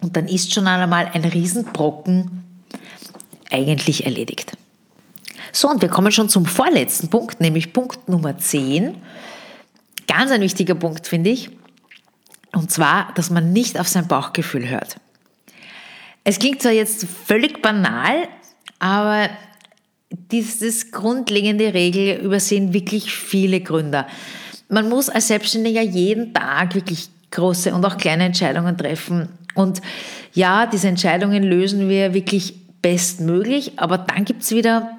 und 0.00 0.16
dann 0.16 0.26
ist 0.26 0.52
schon 0.52 0.66
einmal 0.66 1.10
ein 1.12 1.24
Riesenbrocken 1.24 2.44
eigentlich 3.50 4.04
erledigt. 4.04 4.52
So, 5.52 5.68
und 5.68 5.82
wir 5.82 5.88
kommen 5.88 6.12
schon 6.12 6.28
zum 6.28 6.46
vorletzten 6.46 7.08
Punkt, 7.08 7.40
nämlich 7.40 7.72
Punkt 7.72 8.08
Nummer 8.08 8.38
10. 8.38 8.96
Ganz 10.06 10.30
ein 10.30 10.40
wichtiger 10.40 10.74
Punkt, 10.74 11.06
finde 11.06 11.30
ich. 11.30 11.50
Und 12.52 12.70
zwar, 12.70 13.12
dass 13.14 13.30
man 13.30 13.52
nicht 13.52 13.78
auf 13.78 13.88
sein 13.88 14.08
Bauchgefühl 14.08 14.68
hört. 14.68 14.96
Es 16.24 16.38
klingt 16.38 16.62
zwar 16.62 16.72
jetzt 16.72 17.06
völlig 17.26 17.62
banal, 17.62 18.28
aber 18.78 19.28
dieses 20.10 20.90
grundlegende 20.90 21.72
Regel 21.74 22.20
übersehen 22.20 22.72
wirklich 22.72 23.12
viele 23.12 23.60
Gründer. 23.60 24.06
Man 24.68 24.88
muss 24.88 25.08
als 25.08 25.28
Selbstständiger 25.28 25.82
jeden 25.82 26.34
Tag 26.34 26.74
wirklich 26.74 27.08
große 27.30 27.72
und 27.74 27.84
auch 27.84 27.96
kleine 27.96 28.24
Entscheidungen 28.24 28.76
treffen. 28.76 29.28
Und 29.54 29.80
ja, 30.32 30.66
diese 30.66 30.88
Entscheidungen 30.88 31.42
lösen 31.42 31.88
wir 31.88 32.14
wirklich 32.14 32.54
bestmöglich, 32.82 33.78
aber 33.78 33.98
dann 33.98 34.24
gibt 34.24 34.42
es 34.42 34.52
wieder 34.52 34.90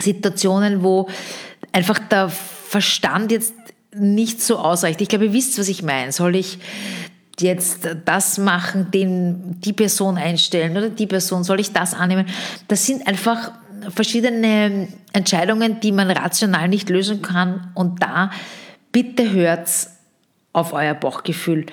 Situationen, 0.00 0.82
wo 0.82 1.08
einfach 1.72 1.98
der 1.98 2.28
Verstand 2.28 3.32
jetzt 3.32 3.54
nicht 3.94 4.40
so 4.40 4.58
ausreicht. 4.58 5.00
Ich 5.00 5.08
glaube, 5.08 5.26
ihr 5.26 5.32
wisst, 5.32 5.58
was 5.58 5.68
ich 5.68 5.82
meine. 5.82 6.12
Soll 6.12 6.36
ich 6.36 6.58
jetzt 7.40 7.88
das 8.04 8.38
machen, 8.38 8.90
den, 8.90 9.60
die 9.60 9.72
Person 9.72 10.16
einstellen 10.16 10.76
oder 10.76 10.88
die 10.88 11.06
Person, 11.06 11.44
soll 11.44 11.60
ich 11.60 11.72
das 11.72 11.94
annehmen? 11.94 12.26
Das 12.68 12.86
sind 12.86 13.06
einfach 13.06 13.52
verschiedene 13.90 14.88
Entscheidungen, 15.12 15.80
die 15.80 15.92
man 15.92 16.10
rational 16.10 16.68
nicht 16.68 16.88
lösen 16.88 17.20
kann. 17.20 17.72
Und 17.74 18.02
da 18.02 18.30
bitte 18.92 19.30
hört 19.32 19.68
auf 20.52 20.72
euer 20.72 20.94
Bauchgefühl. 20.94 21.66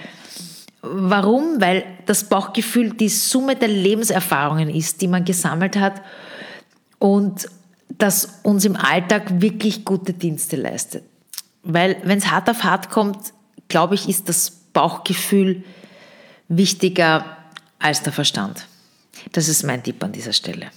Warum? 0.82 1.60
Weil 1.60 1.86
das 2.06 2.24
Bauchgefühl 2.24 2.92
die 2.92 3.10
Summe 3.10 3.56
der 3.56 3.68
Lebenserfahrungen 3.68 4.70
ist, 4.70 5.02
die 5.02 5.08
man 5.08 5.26
gesammelt 5.26 5.78
hat 5.78 6.02
und 7.00 7.50
das 7.98 8.40
uns 8.44 8.66
im 8.66 8.76
Alltag 8.76 9.42
wirklich 9.42 9.84
gute 9.84 10.14
Dienste 10.14 10.56
leistet. 10.56 11.04
Weil 11.64 11.98
wenn 12.04 12.20
es 12.20 12.32
hart 12.32 12.50
auf 12.50 12.64
hart 12.64 12.90
kommt, 12.90 13.34
glaube 13.68 13.96
ich, 13.96 14.08
ist 14.08 14.30
das 14.30 14.52
Bauchgefühl 14.72 15.64
wichtiger 16.48 17.26
als 17.80 18.02
der 18.04 18.14
Verstand. 18.14 18.66
Das 19.34 19.48
ist 19.48 19.64
mein 19.64 19.84
Tipp 19.84 20.04
an 20.04 20.12
dieser 20.12 20.34
Stelle. 20.34 20.68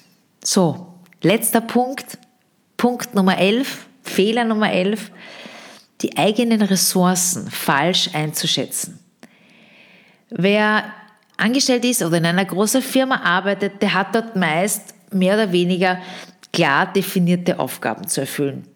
So, 0.43 0.95
letzter 1.23 1.61
Punkt, 1.61 2.19
Punkt 2.77 3.15
Nummer 3.15 3.39
11, 3.39 3.87
Fehler 4.03 4.45
Nummer 4.45 4.73
11, 4.73 5.13
die 6.01 6.17
eigenen 6.17 6.63
Ressourcen 6.63 7.49
falsch 7.51 8.11
einzuschätzen. 8.13 8.99
Wer 10.35 10.85
angestellt 11.37 11.85
ist 11.85 12.03
oder 12.03 12.19
in 12.19 12.27
einer 12.27 12.45
großen 12.45 12.83
Firma 12.83 13.23
arbeitet, 13.23 13.83
der 13.83 13.95
hat 13.95 14.15
dort 14.15 14.37
meist 14.37 14.95
mehr 15.11 15.35
oder 15.35 15.53
weniger 15.53 15.99
klar 16.53 16.93
definierte 16.93 17.59
Aufgaben 17.59 18.07
zu 18.07 18.21
erfüllen. 18.21 18.67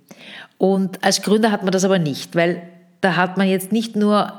Und 0.58 1.04
als 1.04 1.22
Gründer 1.22 1.50
hat 1.50 1.62
man 1.62 1.72
das 1.72 1.84
aber 1.84 1.98
nicht, 1.98 2.34
weil 2.34 2.62
da 3.00 3.16
hat 3.16 3.36
man 3.36 3.48
jetzt 3.48 3.72
nicht 3.72 3.96
nur 3.96 4.32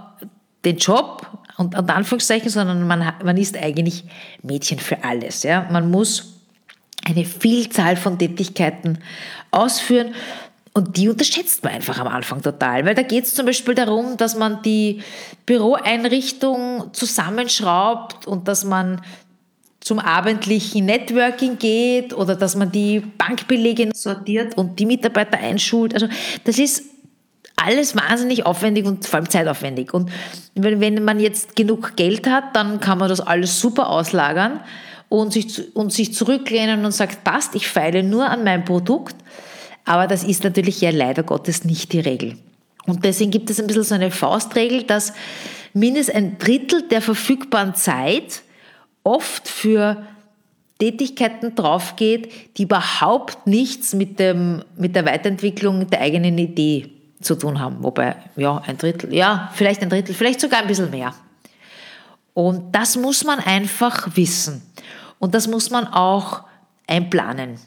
den 0.66 0.78
Job 0.78 1.28
und, 1.58 1.78
und 1.78 1.90
Anführungszeichen, 1.90 2.50
sondern 2.50 2.86
man, 2.88 3.14
man 3.24 3.38
ist 3.38 3.58
eigentlich 3.58 4.04
Mädchen 4.42 4.80
für 4.80 5.04
alles. 5.04 5.44
Ja? 5.44 5.68
Man 5.72 5.90
muss 5.92 6.42
eine 7.06 7.26
Vielzahl 7.26 7.96
von 7.96 8.18
Tätigkeiten 8.18 9.00
ausführen 9.52 10.14
und 10.78 10.96
die 10.96 11.10
unterschätzt 11.10 11.64
man 11.64 11.74
einfach 11.74 11.98
am 11.98 12.06
Anfang 12.06 12.44
total, 12.44 12.86
weil 12.86 12.94
da 12.94 13.02
geht 13.02 13.24
es 13.24 13.34
zum 13.34 13.48
Beispiel 13.48 13.74
darum, 13.74 14.16
dass 14.16 14.38
man 14.38 14.62
die 14.62 15.02
Büroeinrichtung 15.48 16.94
zusammenschraubt 16.94 18.28
und 18.28 18.48
dass 18.48 18.64
man 18.64 19.02
zum 19.80 19.98
abendlichen 19.98 20.86
Networking 20.86 21.58
geht 21.58 22.14
oder 22.14 22.36
dass 22.36 22.56
man 22.56 22.72
die 22.72 23.00
Bankbelege 23.00 23.90
sortiert 23.96 24.56
und 24.56 24.78
die 24.78 24.86
Mitarbeiter 24.86 25.40
einschult. 25.40 25.96
Also 25.96 26.10
das 26.44 26.60
ist 26.60 26.84
alles 27.56 27.96
wahnsinnig 27.96 28.46
aufwendig 28.46 28.86
und 28.86 29.04
vor 29.04 29.18
allem 29.18 29.30
zeitaufwendig. 29.32 29.96
Und 29.96 30.12
wenn 30.54 31.04
man 31.04 31.20
jetzt 31.20 31.56
genug 31.56 31.96
Geld 31.96 32.28
hat, 32.28 32.56
dann 32.56 32.80
kann 32.80 33.00
man 33.00 33.10
das 33.10 33.20
alles 33.20 33.60
super 33.60 33.90
auslagern 33.90 34.60
und 35.10 35.34
sich, 35.34 35.76
und 35.76 35.92
sich 35.92 36.14
zurücklehnen 36.14 36.86
und 36.86 36.92
sagt, 36.92 37.24
passt, 37.24 37.56
ich 37.56 37.68
feile 37.68 38.04
nur 38.04 38.30
an 38.30 38.44
meinem 38.44 38.64
Produkt. 38.64 39.16
Aber 39.88 40.06
das 40.06 40.24
ist 40.24 40.44
natürlich 40.44 40.82
ja 40.82 40.92
leider 40.92 41.24
Gottes 41.24 41.64
nicht 41.64 41.94
die 41.94 42.02
Regel. 42.02 42.38
Und 42.86 43.06
deswegen 43.06 43.32
gibt 43.32 43.50
es 43.50 43.60
ein 43.60 43.68
bisschen 43.68 43.84
so 43.84 43.96
eine 43.96 44.12
Faustregel, 44.12 44.84
dass 44.84 45.14
mindestens 45.74 46.16
ein 46.16 46.38
Drittel 46.38 46.84
der 46.90 47.02
verfügbaren 47.02 47.74
Zeit 47.74 48.44
oft 49.04 49.48
für 49.48 50.04
Tätigkeiten 50.78 51.56
draufgeht, 51.56 52.58
die 52.58 52.64
überhaupt 52.64 53.48
nichts 53.48 53.94
mit, 53.94 54.20
dem, 54.20 54.62
mit 54.76 54.96
der 54.96 55.06
Weiterentwicklung 55.06 55.88
der 55.90 56.02
eigenen 56.02 56.38
Idee 56.38 56.90
zu 57.22 57.36
tun 57.36 57.60
haben. 57.60 57.82
Wobei, 57.82 58.18
ja, 58.36 58.62
ein 58.68 58.78
Drittel, 58.78 59.14
ja, 59.14 59.50
vielleicht 59.56 59.82
ein 59.82 59.90
Drittel, 59.90 60.14
vielleicht 60.14 60.42
sogar 60.42 60.60
ein 60.60 60.68
bisschen 60.68 60.92
mehr. 60.92 61.14
Und 62.34 62.76
das 62.76 62.98
muss 62.98 63.24
man 63.24 63.40
einfach 63.40 64.16
wissen. 64.16 64.62
Und 65.18 65.34
das 65.34 65.48
muss 65.48 65.72
man 65.72 65.88
auch 65.88 66.44
einplanen. 66.86 67.58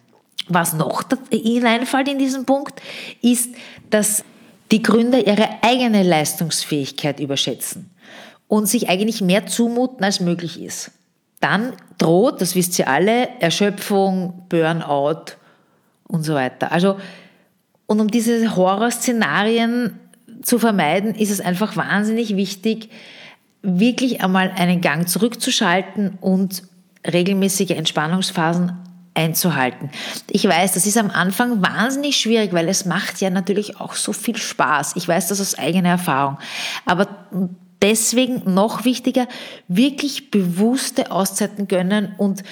Was 0.53 0.75
noch 0.75 1.05
hineinfällt 1.31 2.09
in 2.09 2.19
diesen 2.19 2.45
Punkt, 2.45 2.81
ist, 3.23 3.55
dass 3.89 4.25
die 4.71 4.83
Gründer 4.83 5.27
ihre 5.27 5.49
eigene 5.63 6.03
Leistungsfähigkeit 6.03 7.19
überschätzen 7.21 7.91
und 8.49 8.67
sich 8.67 8.89
eigentlich 8.89 9.21
mehr 9.21 9.47
zumuten, 9.47 10.05
als 10.05 10.21
möglich 10.21 10.61
ist 10.61 10.93
dann 11.41 11.73
droht, 11.99 12.41
das 12.41 12.55
wisst 12.55 12.79
ihr 12.79 12.87
alle, 12.89 13.29
Erschöpfung, 13.41 14.45
Burnout 14.49 15.33
und 16.07 16.23
so 16.23 16.35
weiter. 16.35 16.71
Also, 16.71 16.97
und 17.87 18.01
um 18.01 18.09
diese 18.09 18.55
Horrorszenarien 18.55 19.99
zu 20.43 20.59
vermeiden, 20.59 21.15
ist 21.15 21.31
es 21.31 21.41
einfach 21.41 21.77
wahnsinnig 21.77 22.37
wichtig, 22.37 22.91
wirklich 23.63 24.23
einmal 24.23 24.53
einen 24.55 24.81
Gang 24.81 25.09
zurückzuschalten 25.09 26.19
und 26.21 26.63
regelmäßige 27.11 27.71
Entspannungsphasen 27.71 28.73
einzuhalten. 29.15 29.91
Ich 30.29 30.47
weiß, 30.47 30.73
das 30.73 30.87
ist 30.87 30.97
am 30.97 31.11
Anfang 31.11 31.63
wahnsinnig 31.63 32.17
schwierig, 32.17 32.53
weil 32.53 32.69
es 32.69 32.85
macht 32.85 33.21
ja 33.21 33.31
natürlich 33.31 33.81
auch 33.81 33.95
so 33.95 34.13
viel 34.13 34.37
Spaß. 34.37 34.95
Ich 34.97 35.07
weiß 35.07 35.29
das 35.29 35.41
aus 35.41 35.59
eigener 35.59 35.91
Erfahrung. 35.91 36.39
Aber 36.87 37.09
deswegen 37.83 38.43
noch 38.53 38.85
wichtiger, 38.85 39.27
wirklich 39.69 40.31
bewusste 40.31 41.11
Auszeiten 41.11 41.67
gönnen 41.67 42.15
und 42.19 42.43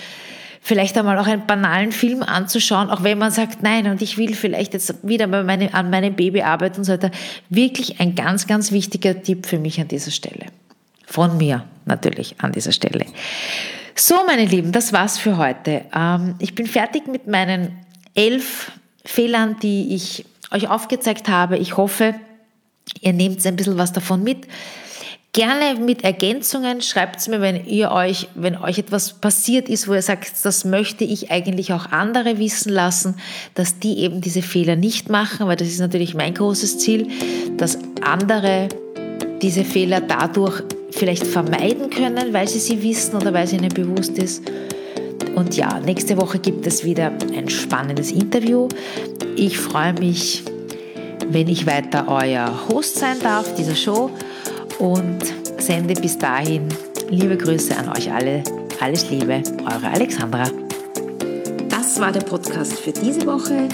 vielleicht 0.60 0.98
einmal 0.98 1.18
auch 1.18 1.26
einen 1.26 1.46
banalen 1.46 1.92
Film 1.92 2.22
anzuschauen, 2.22 2.90
auch 2.90 3.02
wenn 3.02 3.18
man 3.18 3.30
sagt, 3.30 3.62
nein, 3.62 3.86
und 3.86 4.02
ich 4.02 4.18
will 4.18 4.34
vielleicht 4.34 4.74
jetzt 4.74 4.96
wieder 5.06 5.26
meine, 5.26 5.72
an 5.72 5.90
meinem 5.90 6.14
Baby 6.14 6.42
arbeiten 6.42 6.78
und 6.78 6.84
so 6.84 6.92
weiter. 6.92 7.10
Wirklich 7.48 8.00
ein 8.00 8.14
ganz, 8.14 8.46
ganz 8.46 8.72
wichtiger 8.72 9.22
Tipp 9.22 9.46
für 9.46 9.58
mich 9.58 9.80
an 9.80 9.88
dieser 9.88 10.10
Stelle. 10.10 10.46
Von 11.06 11.38
mir 11.38 11.64
natürlich 11.86 12.36
an 12.38 12.52
dieser 12.52 12.72
Stelle. 12.72 13.06
So, 14.00 14.14
meine 14.24 14.44
Lieben, 14.44 14.70
das 14.70 14.92
war's 14.92 15.18
für 15.18 15.38
heute. 15.38 15.84
Ähm, 15.92 16.36
ich 16.38 16.54
bin 16.54 16.68
fertig 16.68 17.08
mit 17.08 17.26
meinen 17.26 17.76
elf 18.14 18.70
Fehlern, 19.04 19.56
die 19.60 19.92
ich 19.92 20.24
euch 20.52 20.68
aufgezeigt 20.68 21.28
habe. 21.28 21.58
Ich 21.58 21.76
hoffe, 21.76 22.14
ihr 23.00 23.12
nehmt 23.12 23.44
ein 23.44 23.56
bisschen 23.56 23.76
was 23.76 23.92
davon 23.92 24.22
mit. 24.22 24.46
Gerne 25.32 25.80
mit 25.80 26.04
Ergänzungen 26.04 26.80
schreibt 26.80 27.18
es 27.18 27.26
mir, 27.26 27.40
wenn 27.40 27.66
ihr 27.66 27.90
euch, 27.90 28.28
wenn 28.36 28.56
euch 28.56 28.78
etwas 28.78 29.14
passiert 29.14 29.68
ist, 29.68 29.88
wo 29.88 29.94
ihr 29.94 30.02
sagt, 30.02 30.32
das 30.44 30.64
möchte 30.64 31.02
ich 31.02 31.32
eigentlich 31.32 31.72
auch 31.72 31.86
andere 31.86 32.38
wissen 32.38 32.70
lassen, 32.70 33.16
dass 33.54 33.80
die 33.80 33.98
eben 33.98 34.20
diese 34.20 34.42
Fehler 34.42 34.76
nicht 34.76 35.08
machen, 35.08 35.48
weil 35.48 35.56
das 35.56 35.66
ist 35.66 35.80
natürlich 35.80 36.14
mein 36.14 36.34
großes 36.34 36.78
Ziel, 36.78 37.08
dass 37.56 37.76
andere 38.00 38.68
diese 39.42 39.64
Fehler 39.64 40.00
dadurch 40.00 40.62
vielleicht 40.90 41.26
vermeiden 41.26 41.90
können, 41.90 42.32
weil 42.32 42.48
sie 42.48 42.58
sie 42.58 42.82
wissen 42.82 43.16
oder 43.16 43.32
weil 43.32 43.44
es 43.44 43.52
ihnen 43.52 43.68
bewusst 43.68 44.18
ist. 44.18 44.42
Und 45.34 45.56
ja, 45.56 45.78
nächste 45.80 46.16
Woche 46.16 46.38
gibt 46.38 46.66
es 46.66 46.84
wieder 46.84 47.12
ein 47.34 47.48
spannendes 47.48 48.10
Interview. 48.10 48.68
Ich 49.36 49.58
freue 49.58 49.92
mich, 49.92 50.42
wenn 51.30 51.48
ich 51.48 51.66
weiter 51.66 52.06
euer 52.08 52.68
Host 52.68 52.96
sein 52.96 53.20
darf 53.20 53.54
dieser 53.54 53.76
Show 53.76 54.10
und 54.78 55.20
sende 55.58 55.94
bis 55.94 56.18
dahin 56.18 56.68
liebe 57.10 57.36
Grüße 57.36 57.76
an 57.76 57.90
euch 57.96 58.10
alle. 58.10 58.42
Alles 58.80 59.10
Liebe, 59.10 59.42
eure 59.64 59.88
Alexandra. 59.88 60.44
Das 61.68 62.00
war 62.00 62.12
der 62.12 62.20
Podcast 62.20 62.74
für 62.78 62.92
diese 62.92 63.26
Woche. 63.26 63.68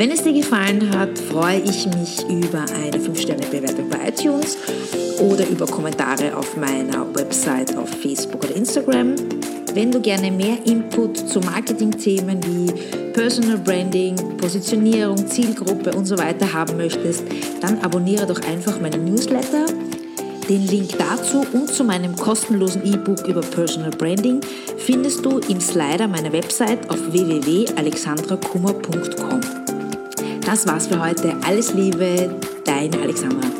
Wenn 0.00 0.10
es 0.12 0.22
dir 0.22 0.32
gefallen 0.32 0.96
hat, 0.96 1.18
freue 1.18 1.60
ich 1.60 1.84
mich 1.84 2.22
über 2.26 2.60
eine 2.60 2.96
5-Sterne-Bewertung 2.96 3.90
bei 3.90 4.08
iTunes 4.08 4.56
oder 5.18 5.46
über 5.46 5.66
Kommentare 5.66 6.34
auf 6.34 6.56
meiner 6.56 7.14
Website 7.14 7.76
auf 7.76 7.90
Facebook 7.90 8.42
oder 8.42 8.56
Instagram. 8.56 9.14
Wenn 9.74 9.92
du 9.92 10.00
gerne 10.00 10.30
mehr 10.30 10.56
Input 10.64 11.18
zu 11.28 11.40
Marketing-Themen 11.40 12.40
wie 12.44 12.72
Personal 13.12 13.58
Branding, 13.58 14.16
Positionierung, 14.38 15.26
Zielgruppe 15.26 15.94
und 15.94 16.06
so 16.06 16.16
weiter 16.16 16.50
haben 16.50 16.78
möchtest, 16.78 17.24
dann 17.60 17.78
abonniere 17.80 18.26
doch 18.26 18.40
einfach 18.48 18.80
meinen 18.80 19.04
Newsletter. 19.04 19.66
Den 20.48 20.66
Link 20.66 20.96
dazu 20.96 21.44
und 21.52 21.68
zu 21.68 21.84
meinem 21.84 22.16
kostenlosen 22.16 22.90
E-Book 22.90 23.28
über 23.28 23.42
Personal 23.42 23.90
Branding 23.90 24.40
findest 24.78 25.26
du 25.26 25.40
im 25.40 25.60
Slider 25.60 26.08
meiner 26.08 26.32
Website 26.32 26.88
auf 26.88 27.12
www.alexandrakummer.com. 27.12 29.59
Das 30.50 30.66
war's 30.66 30.88
für 30.88 31.00
heute. 31.00 31.36
Alles 31.46 31.74
Liebe, 31.74 32.28
deine 32.64 33.00
Alexandra. 33.00 33.59